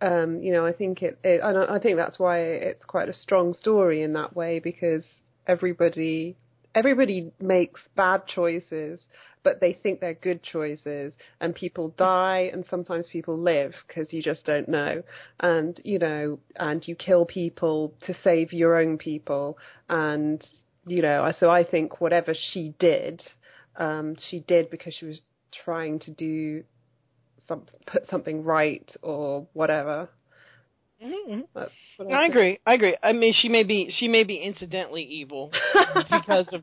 [0.00, 3.14] Um, you know, I think it, it I, I think that's why it's quite a
[3.14, 5.04] strong story in that way because
[5.46, 6.36] everybody
[6.74, 9.00] everybody makes bad choices,
[9.42, 14.22] but they think they're good choices, and people die, and sometimes people live because you
[14.22, 15.02] just don't know,
[15.40, 19.56] and you know, and you kill people to save your own people,
[19.88, 20.46] and
[20.86, 23.22] you know, so I think whatever she did,
[23.76, 25.20] um, she did because she was
[25.64, 26.64] trying to do
[27.46, 30.08] some put something right or whatever.
[31.02, 31.46] Mhm.
[31.52, 32.30] What I think.
[32.30, 32.58] agree.
[32.66, 32.96] I agree.
[33.02, 35.50] I mean, she may be she may be incidentally evil
[36.10, 36.62] because of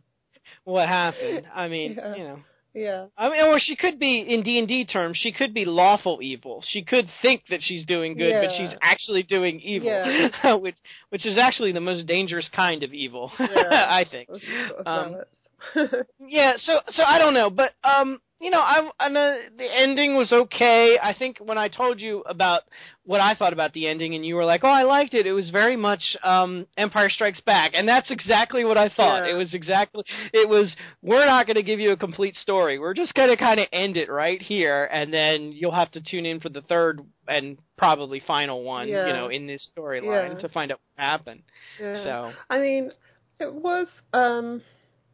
[0.64, 1.48] what happened.
[1.54, 2.16] I mean, Yeah.
[2.16, 2.40] you know.
[2.74, 3.06] Yeah.
[3.18, 5.18] I mean, or she could be in D and D terms.
[5.18, 6.64] She could be lawful evil.
[6.68, 10.54] She could think that she's doing good, but she's actually doing evil, Yeah.
[10.62, 10.76] which
[11.10, 13.32] which is actually the most dangerous kind of evil.
[13.40, 13.88] Yeah.
[13.90, 14.30] I think.
[14.30, 16.04] Those sort of Um.
[16.20, 20.16] Yeah, so so I don't know, but um, you know, I, I know the ending
[20.16, 20.98] was okay.
[21.02, 22.62] I think when I told you about
[23.04, 25.32] what I thought about the ending, and you were like, "Oh, I liked it," it
[25.32, 29.26] was very much um, Empire Strikes Back, and that's exactly what I thought.
[29.26, 29.32] Yeah.
[29.32, 30.76] It was exactly it was.
[31.02, 32.78] We're not going to give you a complete story.
[32.78, 36.02] We're just going to kind of end it right here, and then you'll have to
[36.02, 39.08] tune in for the third and probably final one, Yeah.
[39.08, 40.40] you know, in this storyline Yeah.
[40.40, 41.42] to find out what happened.
[41.80, 42.92] So I mean,
[43.40, 44.62] it was um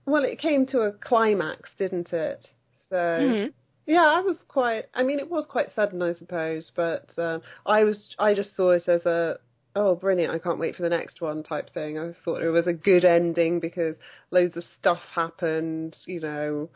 [0.05, 2.47] well it came to a climax, didn't it?
[2.93, 3.53] So mhm.
[3.87, 7.83] yeah, I was quite I mean it was quite sudden I suppose, but um I
[7.83, 9.39] was I just saw it as a
[9.75, 11.97] oh brilliant, I can't wait for the next one type thing.
[11.97, 13.95] I thought it was a good ending because
[14.29, 16.69] loads of stuff happened, you know.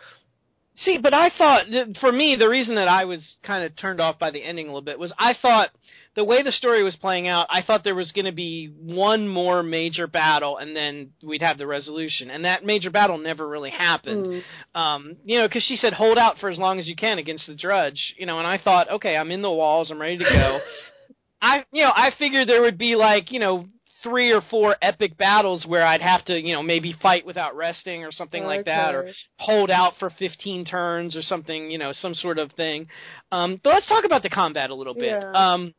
[0.75, 1.65] See, but I thought
[1.99, 4.69] for me the reason that I was kind of turned off by the ending a
[4.69, 5.69] little bit was I thought
[6.17, 9.27] the way the story was playing out, I thought there was going to be one
[9.27, 13.69] more major battle and then we'd have the resolution, and that major battle never really
[13.69, 14.25] happened.
[14.25, 14.79] Mm.
[14.79, 17.45] Um, you know, because she said hold out for as long as you can against
[17.45, 20.23] the Dredge, you know, and I thought, okay, I'm in the walls, I'm ready to
[20.23, 20.59] go.
[21.41, 23.67] I, you know, I figured there would be like, you know,
[24.01, 28.03] three or four epic battles where I'd have to, you know, maybe fight without resting
[28.03, 32.15] or something like that, or hold out for 15 turns or something, you know, some
[32.15, 32.87] sort of thing.
[33.31, 35.21] Um, but let's talk about the combat a little bit.
[35.21, 35.53] Yeah.
[35.53, 35.73] Um,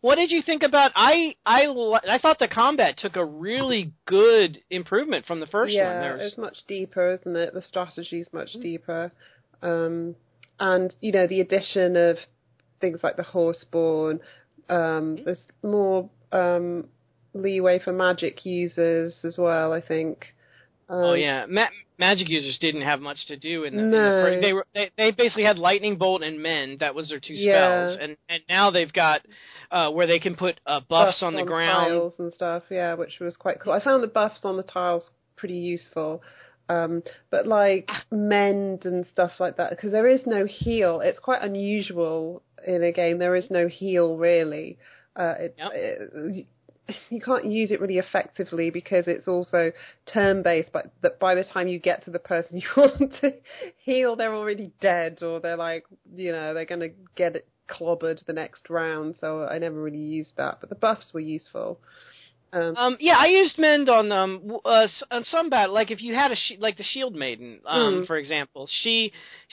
[0.00, 0.92] what did you think about?
[0.94, 5.92] I I I thought the combat took a really good improvement from the first yeah,
[5.92, 6.00] one.
[6.00, 7.54] There was, it's much deeper, isn't it?
[7.54, 9.10] The strategy's much deeper,
[9.62, 10.14] um,
[10.60, 12.18] and you know the addition of
[12.80, 14.20] things like the horseborn.
[14.68, 16.88] Um, there's more um,
[17.34, 19.72] leeway for magic users as well.
[19.72, 20.34] I think.
[20.90, 23.96] Um, oh yeah, Ma- magic users didn't have much to do in the, in the
[23.96, 24.22] No.
[24.22, 24.40] first.
[24.40, 26.80] They were they, they basically had lightning bolt and mend.
[26.80, 27.52] That was their two Yeah.
[27.52, 29.22] spells, and and now they've got
[29.70, 31.90] uh, where they can put uh, buffs, on the ground.
[31.92, 32.62] tiles and stuff.
[32.70, 33.72] Yeah, which was quite cool.
[33.72, 36.22] I found the buffs on the tiles pretty useful.
[36.70, 41.00] Um, but like mend and stuff like that, because there is no heal.
[41.00, 43.18] It's quite unusual in a game.
[43.18, 44.78] There is no heal really.
[45.16, 45.70] Uh, it, Yep.
[45.74, 46.46] it,
[47.10, 49.72] you can't use it really effectively because it's also
[50.12, 50.70] turn based.
[50.72, 53.32] But that by the time you get to the person you want to
[53.76, 58.24] heal, they're already dead, or they're like, you know, they're going to get it clobbered
[58.26, 59.16] the next round.
[59.20, 60.58] So I never really used that.
[60.60, 61.80] But the buffs were useful.
[62.52, 65.74] Um, Um, yeah, I used mend on um w- uh, on some battle.
[65.74, 68.06] Like if you had a sh- like the Shield Maiden, um, Mm.
[68.06, 69.12] for example, she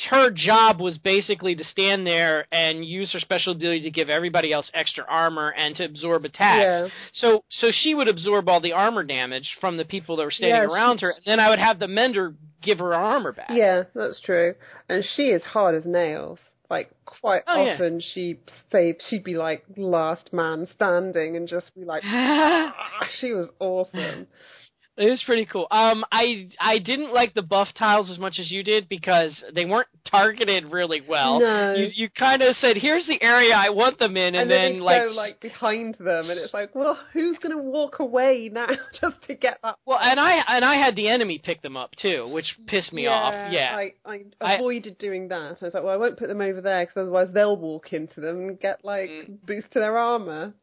[0.10, 4.54] her job was basically to stand there and use her special ability to give everybody
[4.54, 6.60] else extra armor and to absorb attacks.
[6.62, 6.88] Yeah.
[7.14, 10.56] So so she would absorb all the armor damage from the people that were standing
[10.56, 13.50] Yeah, she- around her, and then I would have the mender give her armor back.
[13.52, 14.56] Yeah, that's true.
[14.90, 16.40] And she is hard as nails.
[16.70, 17.74] Like quite Oh, yeah.
[17.74, 18.40] often she
[18.72, 24.28] say she'd be like last man standing and just be like ah, she was awesome.
[24.98, 25.68] It was pretty cool.
[25.72, 29.66] Um, I I didn't like the buff tiles as much as you did because they
[29.66, 31.42] weren't targeted really well.
[31.42, 31.74] No.
[31.74, 34.72] You you kind of said, "Here's the area I want them in," and, and then,
[34.76, 38.50] then like, go like behind them, and it's like, well, who's going to walk away
[38.54, 38.68] now
[39.02, 39.76] just to get that?
[39.86, 43.08] well, and I and I had the enemy pick them up too, which pissed me
[43.08, 43.34] off.
[43.52, 43.76] Yeah.
[43.76, 45.58] I, I I- avoided doing that.
[45.62, 48.22] I was like, well, I won't put them over there because otherwise they'll walk into
[48.22, 49.40] them and get like Mm.
[49.46, 50.54] boost to their armor.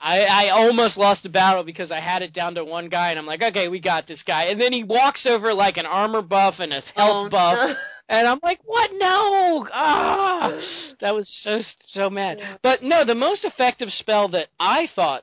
[0.00, 3.18] I, I almost lost a battle because I had it down to one guy, and
[3.18, 4.44] I'm like, okay, we got this guy.
[4.44, 7.74] And then he walks over like an armor buff and a health Oh, buff, no.
[8.10, 8.90] and I'm like, what?
[8.92, 9.66] No!
[9.72, 10.60] Ah,
[11.00, 11.60] that was so
[11.92, 12.38] so mad.
[12.40, 12.56] Yeah.
[12.62, 15.22] But no, the most effective spell that I thought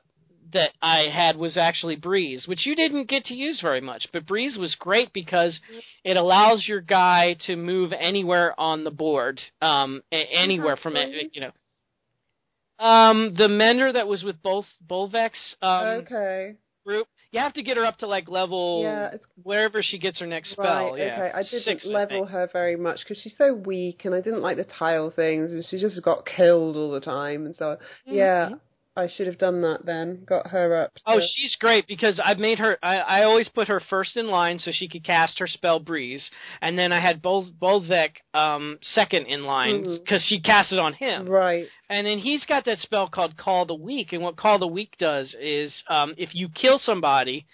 [0.52, 4.06] that I had was actually Breeze, which you didn't get to use very much.
[4.12, 5.58] But Breeze was great because
[6.04, 11.40] it allows your guy to move anywhere on the board, um, anywhere from it, you
[11.40, 11.52] know.
[12.78, 15.30] Um, the mender that was with both Bolverk
[15.60, 16.54] um, okay.
[16.84, 20.26] group, you have to get her up to like level Yeah, wherever she gets her
[20.26, 20.92] next spell.
[20.92, 20.98] right.
[20.98, 22.30] yeah, Okay, I didn't Six, level think.
[22.30, 25.64] her very much because she's so weak, and I didn't like the tile things, and
[25.68, 27.46] she just got killed all the time.
[27.46, 28.60] And so, yeah, Mhm.
[28.94, 30.24] I should have done that then.
[30.26, 30.92] Got her up.
[31.06, 32.76] Oh, she's great because I've made her.
[32.82, 36.22] I, I always put her first in line so she could cast her spell breeze,
[36.60, 40.92] and then I had Bol- Bolverk um, second in line because she cast it on
[40.92, 41.26] him.
[41.28, 41.66] right.
[41.88, 44.94] And then he's got that spell called Call the Weak, and what Call the Weak
[44.98, 47.46] does is um, if you kill somebody.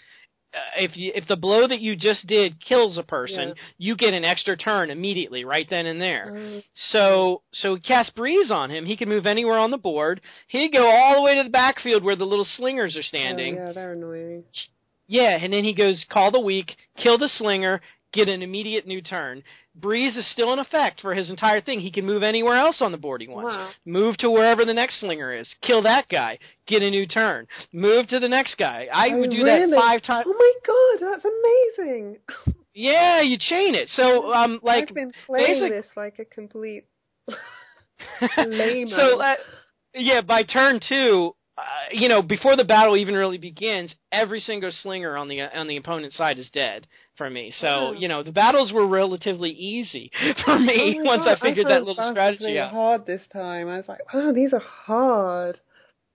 [0.54, 4.14] Uh, if you, if the blow that you just did kills a person, you get
[4.14, 6.34] an extra turn immediately, right then and there.
[6.36, 8.86] Um, So so cast breeze on him.
[8.86, 10.22] He can move anywhere on the board.
[10.46, 13.58] He'd go all the way to the backfield where the little slingers are standing.
[13.58, 14.44] Oh, yeah, they're annoying.
[15.06, 17.80] Yeah, and then he goes call the weak, kill the slinger,
[18.12, 19.42] get an immediate new turn.
[19.74, 21.80] Breeze is still in effect for his entire thing.
[21.80, 23.54] He can move anywhere else on the board he wants.
[23.54, 23.70] Wow.
[23.84, 25.46] Move to wherever the next slinger is.
[25.62, 26.38] Kill that guy.
[26.66, 27.46] Get a new turn.
[27.72, 28.88] Move to the next guy.
[28.92, 29.70] I Oh, would do really?
[29.70, 30.26] that five times.
[30.28, 32.16] Oh my god, that's amazing!
[32.80, 33.88] Yeah, you chain it.
[33.96, 36.84] So um like I've been playing basic- this like a complete
[38.36, 38.94] layman.
[38.96, 39.34] so uh,
[39.94, 44.70] yeah, by turn two, uh, you know, before the battle even really begins, every single
[44.82, 47.52] slinger on the on the opponent's side is dead for me.
[47.60, 47.92] So Wow.
[47.92, 50.10] you know, the battles were relatively easy
[50.44, 52.70] for me Oh once God, I figured found that little strategy really out.
[52.70, 53.68] hard this time.
[53.68, 55.56] I was like, wow, these are hard.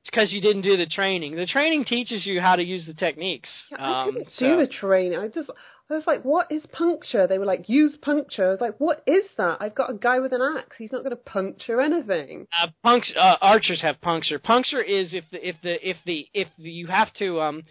[0.01, 1.35] It's because you didn't do the training.
[1.35, 3.47] The training teaches you how to use the techniques.
[3.71, 5.17] Yeah, I um, didn't so- do the training.
[5.17, 5.49] I just,
[5.89, 7.27] I was like, what is puncture?
[7.27, 8.47] They were like, use puncture.
[8.47, 9.57] I was like, what is that?
[9.59, 10.75] I've got a guy with an axe.
[10.77, 12.47] He's not going to puncture anything.
[12.61, 14.39] Uh, puncture, uh, archers have puncture.
[14.39, 17.63] Puncture is if the if the if the if the, you have to um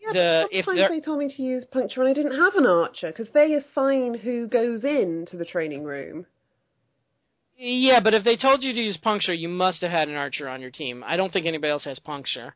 [0.00, 3.08] Yeah, The- sometimes they told me to use puncture and I didn't have an archer
[3.08, 6.26] because they assign who goes into the training room.
[7.58, 10.48] Yeah, but if they told you to use puncture, you must have had an archer
[10.48, 11.04] on your team.
[11.06, 12.54] I don't think anybody else has puncture.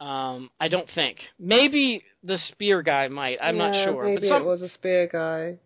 [0.00, 1.18] Um, I don't think.
[1.38, 3.38] Maybe the spear guy might.
[3.42, 4.04] I'm not sure.
[4.04, 5.58] Maybe but some, it was a spear guy.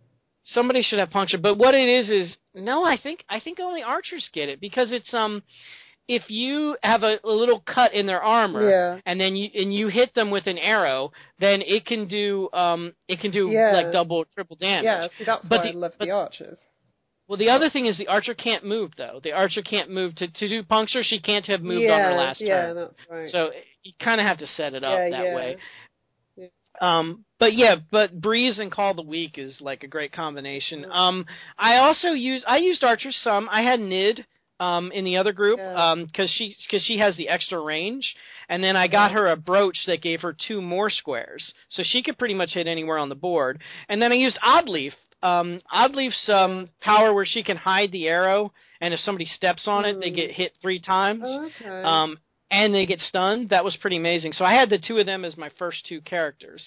[0.42, 1.38] somebody should have puncture.
[1.38, 2.84] But what it is is no.
[2.84, 5.42] I think I think only archers get it because it's um.
[6.06, 9.00] If you have a, a little cut in their armor, Yeah.
[9.06, 12.92] and then you and you hit them with an arrow, then it can do um
[13.08, 13.72] it can do Yeah.
[13.72, 14.84] like double triple damage.
[14.84, 16.58] Yeah, see, that's But why the- I love but- the archers.
[17.26, 19.20] Well, the other thing is the archer can't move though.
[19.22, 21.02] The archer can't move to to do puncture.
[21.02, 22.48] She can't have moved yeah, on her last turn.
[22.48, 22.76] yeah, turn.
[22.76, 23.32] that's right.
[23.32, 23.50] So
[23.82, 25.34] you kind of have to set it up yeah, that yeah.
[25.34, 25.56] way.
[26.36, 26.46] Yeah.
[26.80, 30.84] Um, but yeah, but breeze and call the weak is like a great combination.
[30.84, 30.94] Mm.
[30.94, 31.26] Um,
[31.58, 33.48] I also use I used Archer some.
[33.50, 34.26] I had Nid
[34.60, 35.92] um in the other group Yeah.
[35.92, 38.14] um because she because she has the extra range,
[38.48, 42.02] and then I got her a brooch that gave her two more squares, so she
[42.02, 43.62] could pretty much hit anywhere on the board.
[43.88, 44.92] And then I used Oddleif.
[45.24, 49.84] Um, Oddleif's um power where she can hide the arrow, and if somebody steps on
[49.84, 50.16] it, they Mm.
[50.16, 51.22] get hit three times.
[51.24, 51.82] Oh, okay.
[51.82, 52.18] Um,
[52.50, 53.48] and they get stunned.
[53.48, 54.32] That was pretty amazing.
[54.34, 56.62] So I had the two of them as my first two characters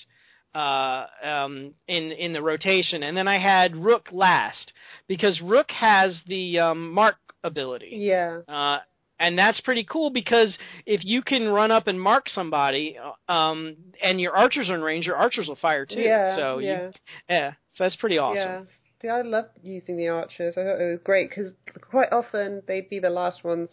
[0.56, 4.74] uh, um, in in the rotation, and then I had Rook last
[5.08, 8.40] because Rook has the um, mark ability, yeah.
[8.48, 8.80] uh,
[9.20, 13.76] and that's pretty cool because if you can run up and mark somebody, uh, um,
[14.02, 16.00] and your archers are in range, your archers will fire too.
[16.00, 16.86] Yeah, so yeah.
[16.88, 16.92] You,
[17.30, 18.38] yeah, so that's pretty awesome.
[18.38, 18.62] Yeah.
[19.02, 20.56] See, I love using the archers.
[20.58, 23.70] I thought it was great because quite often they'd be the last ones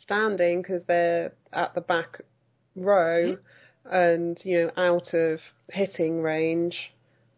[0.00, 2.20] standing because they're at the back
[2.76, 3.36] row
[3.86, 3.94] Mm-hmm.
[3.94, 5.38] and you know out of
[5.70, 6.76] hitting range.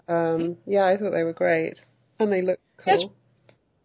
[0.09, 0.42] Mm-hmm.
[0.44, 1.79] Um, yeah, I thought they were great
[2.18, 3.12] and they look That's- cool.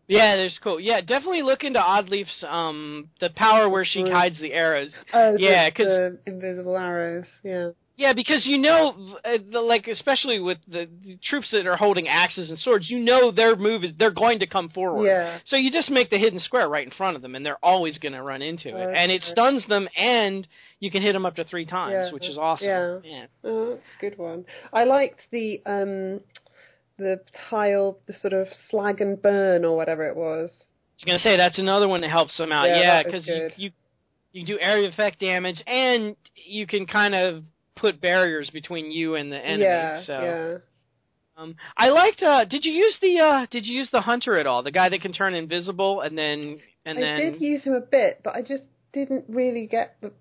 [0.07, 0.77] Yeah, there's cool.
[0.79, 4.91] Yeah, definitely look into Oddleif's um the power where she hides the arrows.
[5.13, 7.25] Oh, yeah, 'cause- the invisible arrows.
[7.43, 7.69] Yeah.
[7.97, 12.49] Yeah, because you know, uh, like especially with the, the troops that are holding axes
[12.49, 15.05] and swords, you know their move is they're going to come forward.
[15.05, 15.39] Yeah.
[15.45, 17.97] So you just make the hidden square right in front of them, and they're always
[17.97, 20.47] going to run into it, and it stuns them, and
[20.79, 22.11] you can hit them up to three times, Yeah.
[22.13, 22.67] which is awesome.
[22.67, 22.97] Yeah.
[23.03, 23.25] yeah.
[23.43, 24.45] Oh, good one.
[24.73, 26.21] I liked the um
[26.97, 27.19] the
[27.49, 30.49] tile, the sort of slag and burn or whatever it was.
[30.51, 30.63] I
[30.95, 32.65] was gonna say that's another one that helps them out.
[32.65, 33.71] Yeah, Yeah, because you, you
[34.33, 37.43] you do area effect damage, and you can kind of
[37.75, 39.63] put barriers between you and the enemy.
[39.63, 40.57] yeah, so yeah.
[41.41, 42.21] um, I liked.
[42.21, 44.63] Uh, did you use the uh, Did you use the hunter at all?
[44.63, 47.31] The guy that can turn invisible and then and I then.
[47.33, 48.63] did use him a bit, but I just
[48.93, 50.11] didn't really get the.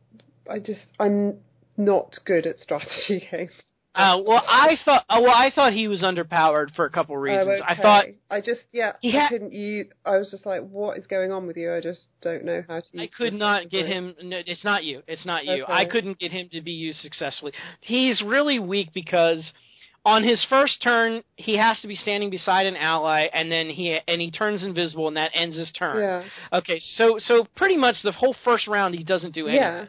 [0.51, 1.39] I just I'm
[1.77, 3.53] not good at strategy games.
[4.01, 5.05] Uh, well, I thought.
[5.09, 7.61] Uh, well, I thought he was underpowered for a couple reasons.
[7.61, 9.87] Oh, I thought I just yeah He I couldn't use.
[10.05, 11.75] I was just like, what is going on with you?
[11.75, 12.87] I just don't know how to.
[12.93, 14.15] Use I could not get him.
[14.23, 15.03] No, it's not you.
[15.07, 15.65] It's not you.
[15.65, 15.73] Okay.
[15.73, 17.53] I couldn't get him to be used successfully.
[17.81, 19.45] He's really weak because
[20.05, 23.99] on his first turn he has to be standing beside an ally, and then he
[24.09, 25.99] and he turns invisible, and that ends his turn.
[25.99, 29.63] Yeah, Okay, so so pretty much the whole first round he doesn't do anything.
[29.63, 29.85] yeah,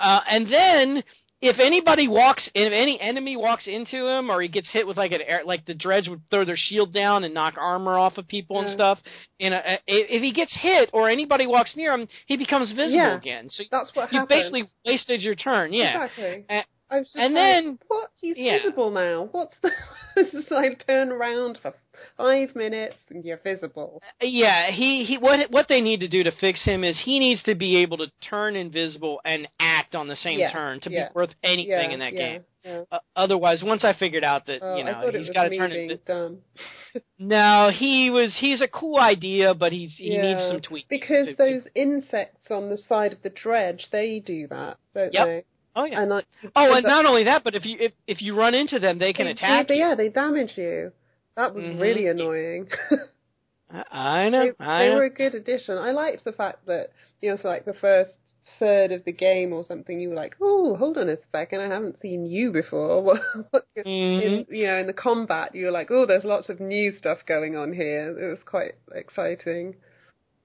[0.00, 1.02] Uh, and then
[1.42, 5.12] if anybody walks, if any enemy walks into him, or he gets hit with like
[5.12, 8.26] an air, like the dredge would throw their shield down and knock armor off of
[8.26, 8.98] people and stuff.
[9.38, 13.16] And uh, if he gets hit or anybody walks near him, he becomes visible Yeah.
[13.16, 13.48] again.
[13.50, 14.28] So that's what you happened.
[14.28, 15.72] basically wasted your turn.
[15.72, 16.04] Yeah.
[16.04, 16.44] exactly.
[16.48, 18.10] Uh, I was just and like, then- what?
[18.20, 18.58] He's yeah.
[18.62, 19.28] visible now.
[19.32, 19.70] What's the?
[20.16, 21.74] this is like turn around for
[22.16, 24.00] five minutes and you're visible.
[24.20, 27.42] Yeah, he he what what they need to do to fix him is he needs
[27.44, 31.08] to be able to turn invisible and act on the same Yeah, turn to yeah.
[31.08, 32.44] be worth anything yeah, in that game.
[32.90, 35.44] Uh, otherwise, once I figured out that Oh, you know I thought it he's got
[35.44, 36.04] to turn it.
[36.04, 36.38] dumb.
[37.18, 38.34] No, he was.
[38.40, 40.88] He's a cool idea, but he's he needs some tweaks.
[40.88, 45.12] Because to- to- those insects on the side of the dredge, they do that, don't
[45.12, 45.26] Yep.
[45.26, 45.44] they?
[45.76, 46.00] oh yeah.
[46.02, 46.22] And I,
[46.56, 49.12] oh, and not only that, but if you if if you run into them, they
[49.12, 49.80] can they, attack they, you.
[49.80, 50.90] Yeah, they damage you.
[51.36, 51.78] That was Mhm.
[51.80, 52.68] really annoying.
[53.70, 54.52] I, I know.
[54.58, 54.96] they, I they know.
[54.96, 55.76] were a good addition.
[55.76, 56.88] I liked the fact that
[57.20, 58.10] you know, for like the first
[58.58, 61.68] third of the game or something, you were like, "Oh, hold on a second, I
[61.68, 63.20] haven't seen you before." What,
[63.50, 63.86] what Mhm.
[64.22, 67.18] in you know in the combat, you were like, "Oh, there's lots of new stuff
[67.26, 69.76] going on here." It was quite exciting.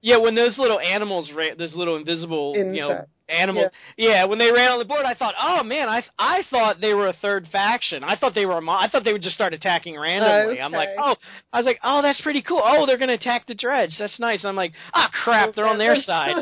[0.00, 3.42] Yeah, when those little animals, ran, those little invisible, you know, Insects.
[3.42, 3.70] animals.
[3.96, 4.24] Yeah.
[4.26, 7.08] when they ran on the board, I thought, oh man, I I thought they were
[7.08, 8.04] a third faction.
[8.04, 8.58] I thought they were.
[8.58, 10.60] a mo- I thought they would just start attacking randomly.
[10.60, 11.16] I'm like, oh,
[11.52, 12.62] I was like, oh, that's pretty cool.
[12.64, 13.96] Oh, they're gonna attack the dredge.
[13.98, 14.40] That's nice.
[14.40, 16.34] And I'm like, ah, crap, they're on their side.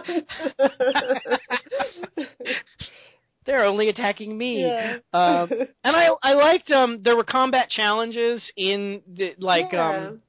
[3.47, 4.62] They're only attacking me.
[4.62, 4.99] yeah.
[5.12, 5.49] Um,
[5.82, 10.07] and I I liked um there were combat challenges in the like Yeah.
[10.09, 10.20] um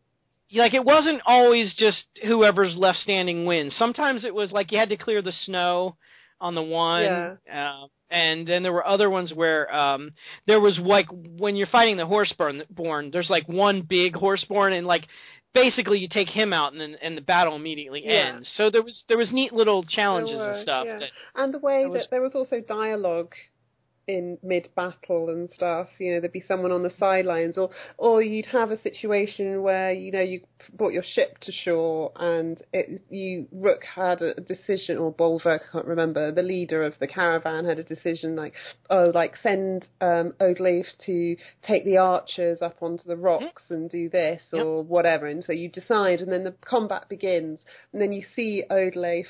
[0.53, 3.76] like it wasn't always just whoever's left standing wins.
[3.78, 5.97] Sometimes it was like you had to clear the snow
[6.42, 7.04] on the one.
[7.04, 7.36] Yeah.
[7.52, 10.12] Uh, and then there were other ones where um
[10.46, 11.06] there was like
[11.38, 15.08] when you're fighting the horseborn born, there's like one big horseborn and like
[15.54, 18.34] basically you take him out and then and the battle immediately Yeah.
[18.36, 18.52] ends.
[18.58, 20.98] So there was there was neat little challenges were, and stuff yeah.
[21.00, 23.34] that And the way That was- that there was also dialogue
[24.18, 28.22] in mid battle and stuff, you know, there'd be someone on the sidelines or or
[28.22, 30.41] you'd have a situation where, you know, you
[30.74, 35.72] brought your ship to shore and it you Rook had a decision or Bolverk, I
[35.72, 38.53] can't remember, the leader of the caravan had a decision like,
[38.89, 41.36] oh, like send um Oddleif to
[41.66, 44.66] take the archers up onto the rocks and do this Yep.
[44.66, 45.26] or whatever.
[45.28, 47.59] And so you decide and then the combat begins.
[47.93, 49.26] And then you see Oddleif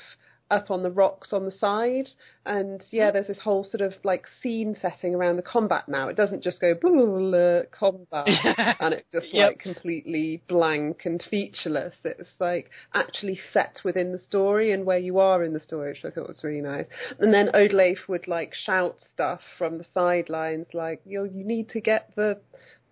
[0.50, 2.08] up on the rocks on the side.
[2.44, 6.08] And yeah, there's this whole sort of like scene setting around the combat now.
[6.08, 9.48] It doesn't just go blah, blah, blah, combat and it's just Yep.
[9.48, 11.94] like completely blank and featureless.
[12.04, 16.04] It's like actually set within the story and where you are in the story, which
[16.04, 16.86] I thought was really nice.
[17.18, 21.80] And then Oddleif would like shout stuff from the sidelines like, you you need to
[21.80, 22.38] get the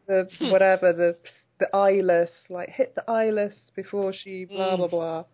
[0.07, 0.51] the Hmm.
[0.51, 1.17] whatever the
[1.59, 4.77] the eyeless, like hit the eyeless before she blah Mm.
[4.79, 5.25] blah blah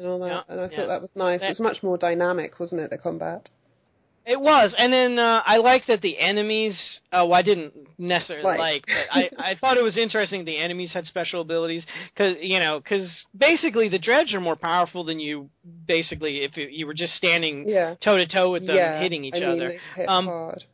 [0.00, 0.26] and all that.
[0.26, 0.76] Yeah, and I yeah.
[0.76, 1.40] thought that was nice.
[1.42, 2.90] It was much more dynamic, wasn't it?
[2.90, 3.48] The combat.
[4.26, 6.76] It was, and then uh, I like that the enemies.
[7.10, 8.58] Oh, well, I didn't necessarily Like.
[8.58, 10.44] like, but I I thought it was interesting.
[10.44, 11.84] The enemies had special abilities
[12.14, 15.48] because you know because basically the dredge are more powerful than you.
[15.86, 17.64] Basically, if you, you were just standing
[18.04, 19.00] toe to toe with them, yeah.
[19.00, 19.78] hitting each I mean, other.
[19.96, 20.64] Hit Um, hard.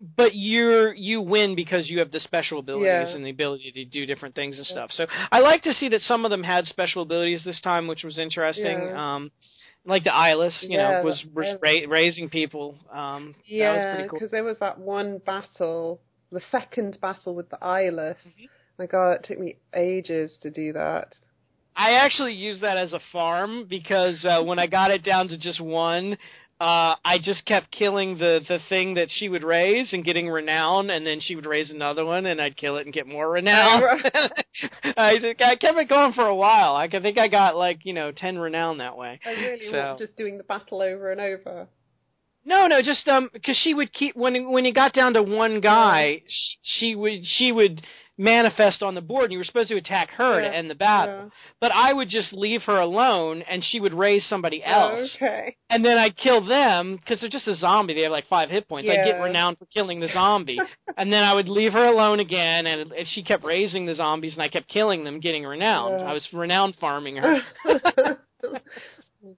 [0.00, 3.14] But you're you win because you have the special abilities Yeah.
[3.16, 4.90] and the ability to do different things and stuff.
[4.92, 8.04] So I like to see that some of them had special abilities this time, which
[8.04, 8.78] was interesting.
[8.78, 9.14] Yeah.
[9.14, 9.30] Um,
[9.86, 12.74] like the eyeless, you Yeah, know, was was ra- raising people.
[12.92, 14.18] Um, Yeah, pretty cool.
[14.18, 18.18] because there was that one battle, the second battle with the eyeless.
[18.26, 18.44] Mm-hmm.
[18.78, 21.14] My God, it took me ages to do that.
[21.74, 25.38] I actually used that as a farm because uh, when I got it down to
[25.38, 26.18] just one,
[26.58, 30.88] uh, I just kept killing the the thing that she would raise and getting renown,
[30.90, 33.82] and then she would raise another one, and I'd kill it and get more renown.
[34.96, 36.74] I, just- I kept it going for a while.
[36.74, 39.20] I think I got like you know ten renown that way.
[39.26, 41.68] I really So- want just doing the battle over and over.
[42.48, 45.60] No, no, just um, because she would keep when when you got down to one
[45.60, 47.82] guy, she, she would she would
[48.18, 50.74] manifest on the board, and you were supposed to attack her Yeah, to end the
[50.74, 51.30] battle.
[51.60, 55.56] But I would just leave her alone, and she would raise somebody Oh, else, okay.
[55.68, 57.94] and then I'd kill them because they're just a zombie.
[57.94, 58.88] They have like five hit points.
[58.90, 60.58] I'd get renowned for killing the zombie,
[60.96, 64.32] and then I would leave her alone again, and, and she kept raising the zombies,
[64.32, 66.00] and I kept killing them, getting renowned.
[66.00, 66.06] Yeah.
[66.10, 67.40] I was renowned farming her.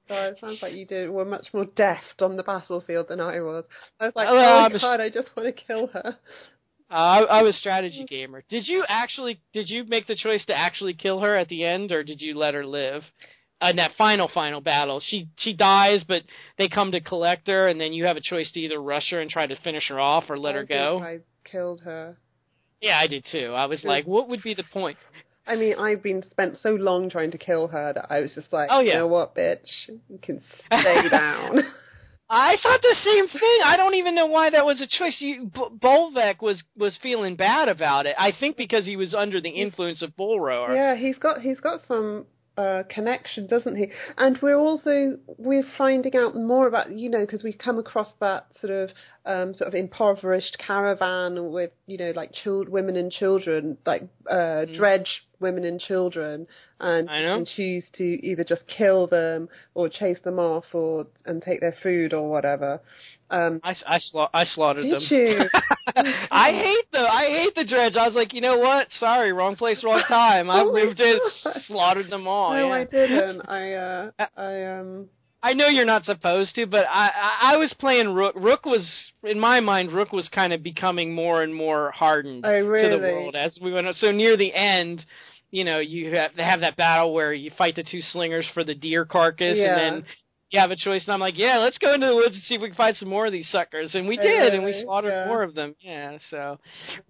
[0.09, 3.41] God, it sounds like you did were much more deft on the battlefield than I
[3.41, 3.65] was.
[3.99, 6.17] I was like, Oh, oh, God, I just want to kill her.
[6.91, 8.43] Uh, I, I was strategy gamer.
[8.49, 9.41] Did you actually?
[9.53, 12.37] Did you make the choice to actually kill her at the end, or did you
[12.37, 13.03] let her live?
[13.61, 16.23] In that final final battle, she she dies, but
[16.59, 19.21] they come to collect her, and then you have a choice to either rush her
[19.21, 21.01] and try to finish her off, or let I her go.
[21.03, 22.17] I killed her.
[22.81, 23.53] Yeah, I did too.
[23.57, 24.97] I was like, what would be the point?
[25.49, 28.53] I mean, I've been spent so long trying to kill her that I was just
[28.53, 28.93] like, Oh, yeah.
[28.93, 31.63] you know what, bitch, you can stay down.
[32.31, 33.59] I thought the same thing.
[33.65, 35.17] I don't even know why that was a choice.
[35.19, 38.17] You, B- Bolverk was was feeling bad about it.
[38.19, 40.75] I think because he was under the influence of Bellower.
[40.75, 42.27] Yeah, he's got he's got some
[42.59, 43.87] uh, connection, doesn't he?
[44.17, 48.47] And we're also we're finding out more about you know because we've come across that
[48.61, 48.91] sort of
[49.25, 54.65] um, sort of impoverished caravan with you know like child women and children like uh,
[54.77, 56.49] dredge women and children,
[56.81, 57.23] and Mm.
[57.23, 57.45] Know.
[57.57, 62.13] choose to either just kill them or chase them off or and take their food
[62.13, 62.81] or whatever.
[63.31, 65.03] Um, I, I, sla- I slaughtered did them.
[65.11, 65.41] you?
[66.31, 67.97] I hate the I hate the dredge.
[67.97, 68.89] I was like, you know what?
[68.99, 70.51] Sorry, wrong place, wrong time.
[70.51, 71.19] I Oh moved in,
[71.67, 72.53] slaughtered them all.
[72.53, 72.73] no, yeah.
[72.81, 73.49] I didn't.
[73.49, 75.07] I uh, I um.
[75.41, 78.35] I know you're not supposed to, but I, I I was playing Rook.
[78.37, 78.85] Rook was
[79.23, 79.93] in my mind.
[79.93, 83.73] Rook was kind of becoming more and more hardened Oh, to the world as we
[83.73, 83.87] went.
[83.87, 83.95] on.
[83.95, 85.05] So near the end,
[85.53, 88.65] you know, you have they have that battle where you fight the two slingers for
[88.65, 89.79] the deer carcass, Yeah.
[89.79, 90.05] and then
[90.51, 91.03] you have a choice.
[91.05, 92.97] And I'm like, yeah, let's go into the woods and see if we can find
[92.97, 93.95] some more of these suckers.
[93.95, 95.27] And we Oh, did, and we slaughtered Yeah.
[95.27, 95.75] more of them.
[95.81, 96.17] Yeah.
[96.31, 96.59] So,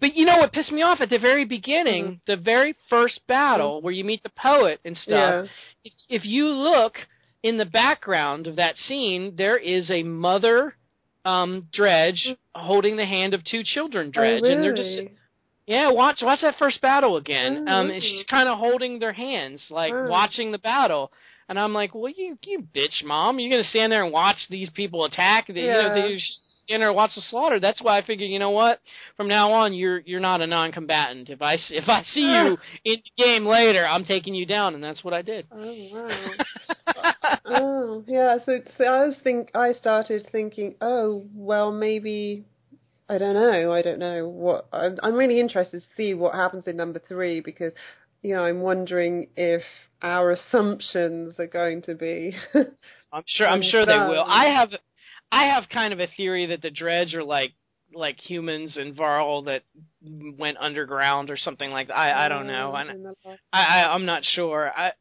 [0.01, 2.13] but you know what pissed me off at the very beginning, Mm-hmm.
[2.27, 5.51] the very first battle where you meet the poet and stuff Yeah.
[5.85, 6.95] if, if you look
[7.43, 10.75] in the background of that scene, there is a mother
[11.23, 14.53] um, dredge holding the hand of two children dredge, oh, really?
[14.55, 15.13] and they're just
[15.65, 15.91] yeah.
[15.91, 19.61] Watch watch that first battle again, Oh, um, and she's kind of holding their hands,
[19.69, 20.07] like Oh.
[20.09, 21.11] watching the battle.
[21.49, 24.69] And I'm like, well, you you bitch, mom, you're gonna stand there and watch these
[24.69, 25.47] people attack?
[25.47, 25.93] They, You know, Yeah.
[25.93, 26.19] they
[26.65, 27.59] stand there and watch the slaughter.
[27.59, 28.79] That's why I figured, you know what?
[29.17, 31.29] From now on, you're you're not a non-combatant.
[31.29, 34.83] If I if I see you in the game later, I'm taking you down, and
[34.83, 35.47] that's what I did.
[35.51, 37.13] Oh wow.
[37.45, 38.37] oh yeah.
[38.45, 42.45] So, so I was think I started thinking, oh well, maybe
[43.09, 43.71] I don't know.
[43.71, 44.67] I don't know what.
[44.71, 47.73] I'm, I'm really interested to see what happens in number three because
[48.21, 49.63] you know I'm wondering if
[50.01, 52.35] our assumptions are going to be.
[53.11, 53.47] I'm sure.
[53.47, 54.23] I'm sure they will.
[54.25, 54.69] I have,
[55.31, 57.53] I have kind of a theory that the dredge are like
[57.91, 59.63] like humans and Varl that
[60.37, 61.97] went underground or something like that.
[61.97, 62.71] I I don't know.
[62.71, 64.71] I, In the last- I I- I'm not sure.
[64.75, 64.91] I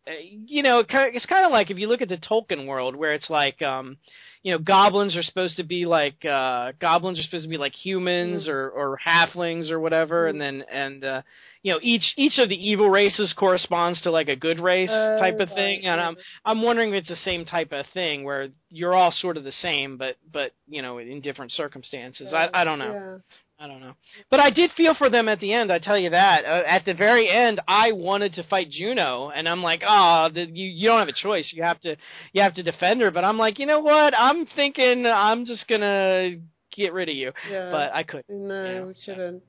[0.46, 3.28] you know it's kind of like if you look at the Tolkien world where it's
[3.28, 3.98] like um
[4.42, 7.74] you know goblins are supposed to be like uh goblins are supposed to be like
[7.74, 8.48] humans Mm.
[8.48, 11.22] or or halflings or whatever and then and uh
[11.62, 15.18] you know each each of the evil races corresponds to like a good race Oh,
[15.18, 16.16] type of thing and I'm.
[16.44, 19.52] I'm wondering if it's the same type of thing where you're all sort of the
[19.62, 22.32] same but but you know in different circumstances.
[22.32, 22.92] I I don't know.
[22.92, 23.16] Yeah.
[23.60, 23.94] I don't know.
[24.30, 25.72] But I did feel for them at the end.
[25.72, 26.44] I tell you that.
[26.44, 30.42] Uh, at the very end, I wanted to fight Juno, and I'm like, oh, the,
[30.44, 31.50] you you don't have a choice.
[31.52, 31.96] You have to
[32.32, 33.10] you have to defend her.
[33.10, 34.14] But I'm like, you know what?
[34.16, 36.36] I'm thinking I'm just gonna
[36.72, 37.32] get rid of you.
[37.50, 37.72] Yeah.
[37.72, 38.26] But I couldn't.
[38.30, 39.42] no, yeah, we shouldn't.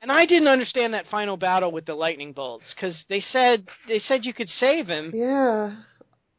[0.00, 3.98] And I didn't understand that final battle with the lightning bolts because they said they
[3.98, 5.74] said you could save him, Yeah.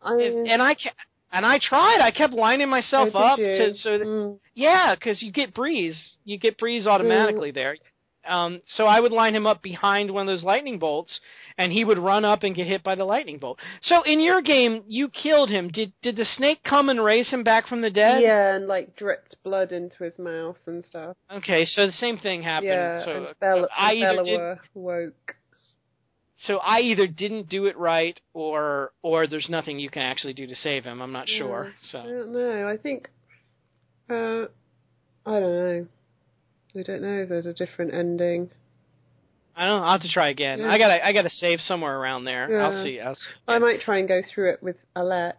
[0.02, 0.94] I mean, and I ca-
[1.32, 2.00] and I tried.
[2.02, 3.74] I kept lining myself up did to you?
[3.76, 4.40] so that, Mm.
[4.56, 5.98] Yeah, because you get breeze.
[6.24, 7.76] You get breeze automatically there.
[8.28, 11.20] Um, so I would line him up behind one of those lightning bolts,
[11.58, 13.60] and he would run up and get hit by the lightning bolt.
[13.84, 15.70] So in your game, you killed him.
[15.70, 18.22] Did did the snake come and raise him back from the dead?
[18.22, 21.16] Yeah, and like dripped blood into his mouth and stuff.
[21.32, 22.70] Okay, so the same thing happened.
[22.72, 25.36] yeah, so and Bella, I and Bella did, woke.
[26.48, 30.48] So I either didn't do it right, or or there's nothing you can actually do
[30.48, 31.02] to save him.
[31.02, 31.74] I'm not sure.
[31.74, 32.68] I So don't know.
[32.68, 33.10] I think.
[34.10, 34.46] Uh,
[35.26, 35.88] I don't know.
[36.80, 38.50] I don't know if there's a different ending.
[39.56, 39.82] I don't.
[39.82, 39.86] know.
[39.86, 40.60] I'll have to try again.
[40.60, 40.72] Yeah.
[40.72, 42.62] I gotta I gotta save somewhere around there.
[42.62, 43.00] I'll see.
[43.00, 43.22] I'll see.
[43.48, 45.38] I might try and go through it with Alette.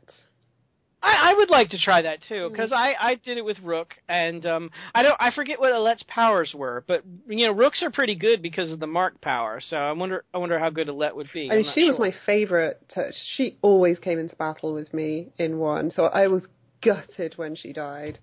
[1.02, 2.50] I, I would like to try that too Mm.
[2.50, 6.04] because I I did it with Rook and um I don't I forget what Alette's
[6.08, 9.78] powers were but you know Rooks are pretty good because of the Mark power so
[9.78, 11.50] I wonder I wonder how good Alette would be.
[11.50, 12.74] I mean, she was my favourite.
[12.90, 16.46] To, she always came into battle with me in one, so I was
[16.82, 18.18] gutted when she died.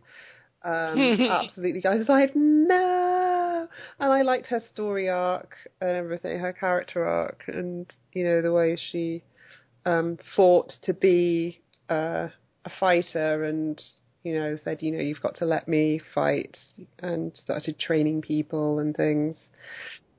[0.63, 1.95] Um, absolutely, guys.
[1.95, 3.67] I was like, no.
[3.99, 5.51] And I liked her story arc
[5.81, 9.23] and everything, her character arc, and you know the way she
[9.85, 12.27] um, fought to be uh,
[12.65, 13.81] a fighter, and
[14.23, 16.57] you know said, you know, you've got to let me fight,
[16.99, 19.35] and started training people and things.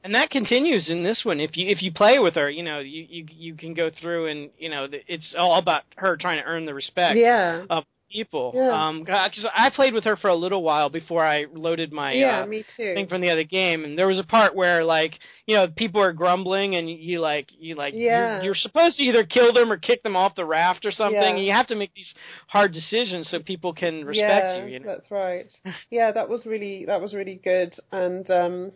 [0.04, 1.40] And that continues in this one.
[1.40, 4.28] If you if you play with her, you know you you you can go through
[4.28, 7.64] and you know it's all about her trying to earn the respect Yeah.
[7.68, 8.52] of people.
[8.54, 8.70] Yeah.
[8.70, 12.42] Um, because I played with her for a little while before I loaded my yeah,
[12.42, 12.94] uh, me too.
[12.94, 16.00] thing from the other game, and there was a part where like you know people
[16.00, 18.36] are grumbling, and you like you like Yeah.
[18.36, 21.36] you're, you're supposed to either kill them or kick them off the raft or something.
[21.36, 21.42] Yeah.
[21.42, 22.12] You have to make these
[22.48, 24.72] hard decisions so people can respect yeah, you.
[24.72, 24.86] You know.
[24.86, 25.50] that's right.
[25.90, 28.72] Yeah, that was really that was really good, and um,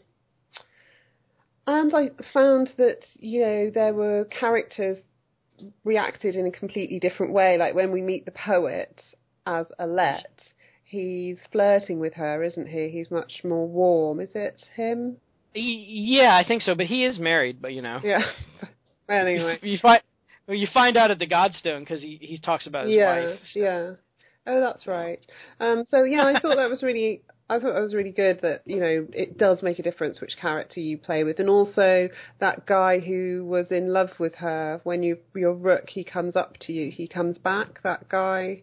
[1.67, 4.99] and I found that you know there were characters
[5.85, 7.57] reacted in a completely different way.
[7.59, 9.01] Like when we meet the poet
[9.47, 10.43] as Alette,
[10.85, 12.89] he's flirting with her, isn't he?
[12.91, 14.21] He's much more warm.
[14.21, 15.17] Is it him?
[15.55, 16.75] Yeah, I think so.
[16.75, 17.61] But he is married.
[17.61, 18.23] But you know, Yeah.
[19.09, 19.59] anyway.
[19.63, 20.03] you find
[20.47, 23.41] well, you find out at the Godstone because he he talks about his yeah, wife.
[23.55, 23.91] yeah.
[24.47, 25.21] Oh, that's right.
[25.61, 28.41] Um, so yeah, I thought that was really, I thought that was really good.
[28.43, 32.09] That you know, it does make a difference which character you play with, and also
[32.41, 36.57] that guy who was in love with her when you your rook, he comes up
[36.63, 37.83] to you, he comes back.
[37.85, 38.63] That guy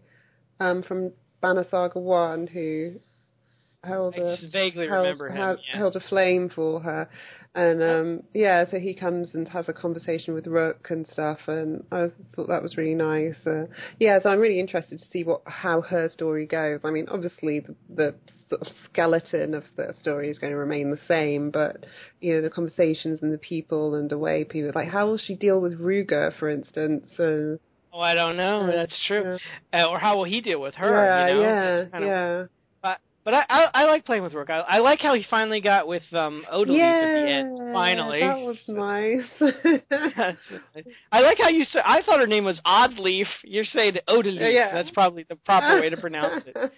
[0.60, 3.00] um, from Banner Saga One who
[3.84, 5.78] held a vaguely held, remember him, held, yeah.
[5.78, 7.10] held a flame for her,
[7.56, 11.84] and um, yeah, so he comes and has a conversation with Rook and stuff, and
[11.92, 13.38] I thought that was really nice.
[13.46, 13.66] Uh,
[14.00, 16.82] yeah, so I'm really interested to see what how her story goes.
[16.84, 18.16] I mean, obviously the, the
[18.50, 21.86] sort of skeleton of the story is going to remain the same, but
[22.20, 25.36] you know the conversations and the people and the way people like how will she
[25.36, 27.08] deal with Rugga, for instance?
[27.18, 27.58] Uh,
[28.00, 28.66] Oh, I don't know.
[28.70, 29.38] Yeah, That's true.
[29.74, 29.84] yeah.
[29.86, 30.88] Uh, or how will he deal with her?
[31.06, 31.42] yeah, you know?
[31.42, 32.46] yeah, kind of- yeah.
[32.82, 34.50] But but I, I I like playing with Rook.
[34.50, 37.74] I, I like how he finally got with um Odalith yeah, at the end.
[37.74, 40.36] Finally, that was nice.
[41.12, 41.82] I like how you said.
[41.86, 43.26] I thought her name was Oddleif.
[43.44, 44.54] You're saying Odalith.
[44.54, 44.74] Yeah.
[44.74, 46.56] That's probably the proper way to pronounce it.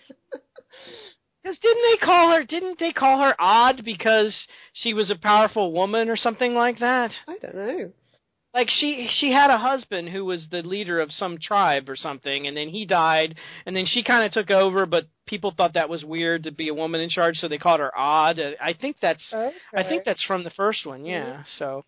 [1.44, 2.44] Because didn't they call her?
[2.44, 4.32] Didn't they call her Odd because
[4.74, 7.10] she was a powerful woman or something like that?
[7.28, 7.92] I don't know.
[8.54, 12.48] Like she she had a husband who was the leader of some tribe or something,
[12.48, 13.36] and then he died,
[13.66, 16.68] and then she kind of took over, but people thought that was weird to be
[16.68, 18.40] a woman in charge, so they called her Odd.
[18.40, 19.56] Uh, I think that's Okay.
[19.74, 21.24] I think that's from the first one, yeah.
[21.44, 21.46] Mhm.
[21.60, 21.86] So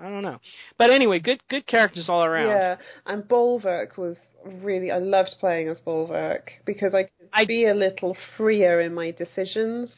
[0.00, 0.40] I don't know,
[0.78, 2.48] but anyway, good good characters all around.
[2.48, 4.90] Yeah, and Bolverk was really.
[4.90, 9.12] I loved playing as Bolverk because I could I- be a little freer in my
[9.12, 9.94] decisions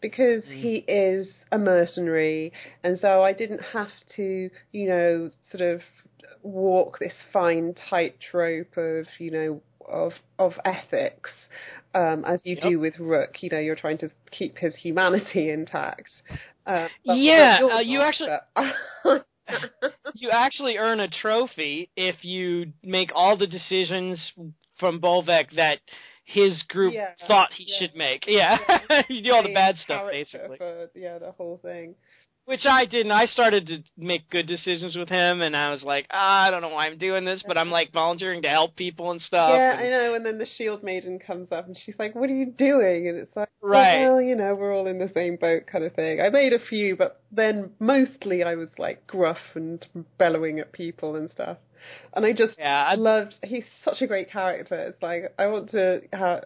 [0.00, 0.60] because Mm.
[0.60, 5.82] he is a mercenary, and so I didn't have to, you know, sort of
[6.42, 11.30] walk this fine tightrope of, you know, of of ethics.
[11.94, 12.62] Um, as you Yep.
[12.70, 16.10] do with Rook, you know, you're trying to keep his humanity intact.
[16.66, 19.26] Uh, Yeah, uh, you not, actually- but-
[20.14, 24.32] You actually earn a trophy if you make all the decisions
[24.78, 25.80] from Bolverk that
[26.32, 27.78] his group Yeah, thought he yeah.
[27.78, 28.24] should make.
[28.26, 28.58] Yeah,
[29.08, 30.56] you do all the bad stuff basically.
[30.56, 31.94] For, yeah, the whole thing.
[32.46, 33.12] Which I didn't.
[33.12, 36.62] I started to make good decisions with him, and I was like, ah, I don't
[36.62, 39.52] know why I'm doing this, but I'm like volunteering to help people and stuff.
[39.54, 40.14] yeah, and- I know.
[40.14, 43.18] And then the Shield Maiden comes up, and she's like, "What are you doing?" And
[43.18, 44.00] it's like, Right.
[44.04, 46.20] Well, you know, we're all in the same boat, kind of thing.
[46.20, 49.86] I made a few, but then mostly I was like gruff and
[50.18, 51.58] bellowing at people and stuff.
[52.14, 53.34] And I just Yeah, I- loved.
[53.42, 54.74] He's such a great character.
[54.88, 56.40] It's like I want to ha-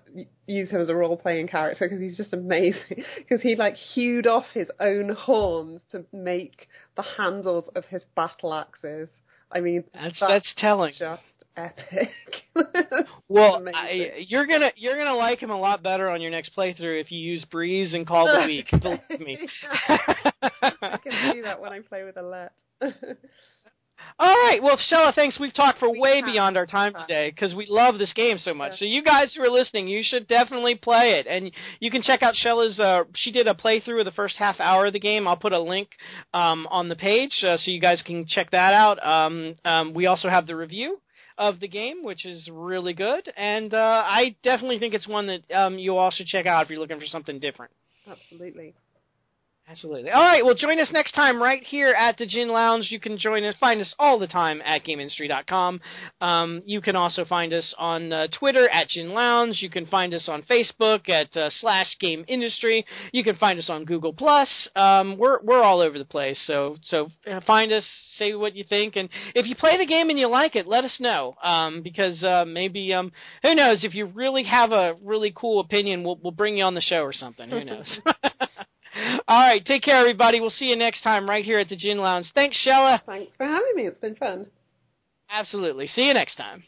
[0.47, 3.05] use him as a role playing character because he's just amazing.
[3.18, 8.53] Because he like hewed off his own horns to make the handles of his battle
[8.55, 9.09] axes.
[9.51, 10.93] I mean, That's that's telling.
[10.99, 11.22] just
[11.57, 12.11] epic.
[13.28, 13.64] Well.
[13.74, 17.11] I, you're gonna you're gonna like him a lot better on your next playthrough if
[17.11, 18.66] you use Breeze and Call the Weak.
[18.82, 19.49] Believe me.
[19.89, 22.53] I can do that when I play with Alette.
[24.18, 24.62] All right.
[24.62, 25.38] Well, Shella, thanks.
[25.40, 28.55] We've talked for We way beyond our time today because we love this game so
[28.55, 28.78] much.
[28.78, 31.50] So you guys who are listening, you should definitely play it, and
[31.80, 32.78] you can check out Shella's.
[32.78, 35.26] Uh, she did a playthrough of the first half hour of the game.
[35.26, 35.88] I'll put a link
[36.32, 39.05] um, on the page uh, so you guys can check that out.
[39.05, 41.00] Um, um, we also have the review
[41.36, 45.52] of the game, which is really good, and uh, I definitely think it's one that
[45.52, 47.72] um, you all should check out if you're looking for something different.
[48.09, 48.74] Absolutely.
[49.66, 50.10] Absolutely.
[50.10, 50.44] All right.
[50.44, 52.88] Well, join us next time right here at the Gin Lounge.
[52.90, 55.80] You can join us, find us all the time at GameIndustry.com.
[56.20, 59.62] Um, you can also find us on uh, Twitter at Gin Lounge.
[59.62, 62.84] You can find us on Facebook at uh, slash Game Industry.
[63.12, 64.48] You can find us on Google Plus.
[64.76, 66.38] Um, we're we're all over the place.
[66.46, 67.84] So so uh, find us,
[68.18, 70.84] say what you think, and if you play the game and you like it, let
[70.84, 71.36] us know.
[71.42, 73.12] Um, because uh, maybe um,
[73.42, 76.74] who knows if you really have a really cool opinion, we'll we'll bring you on
[76.74, 77.48] the show or something.
[77.48, 77.90] Who knows.
[79.26, 80.40] All right, take care, everybody.
[80.40, 82.26] We'll see you next time right here at the Gin Lounge.
[82.34, 83.01] Thanks, Shella.
[83.07, 83.86] Thanks for having me.
[83.86, 84.47] It's been fun.
[85.30, 85.86] Absolutely.
[85.88, 86.62] See you next time.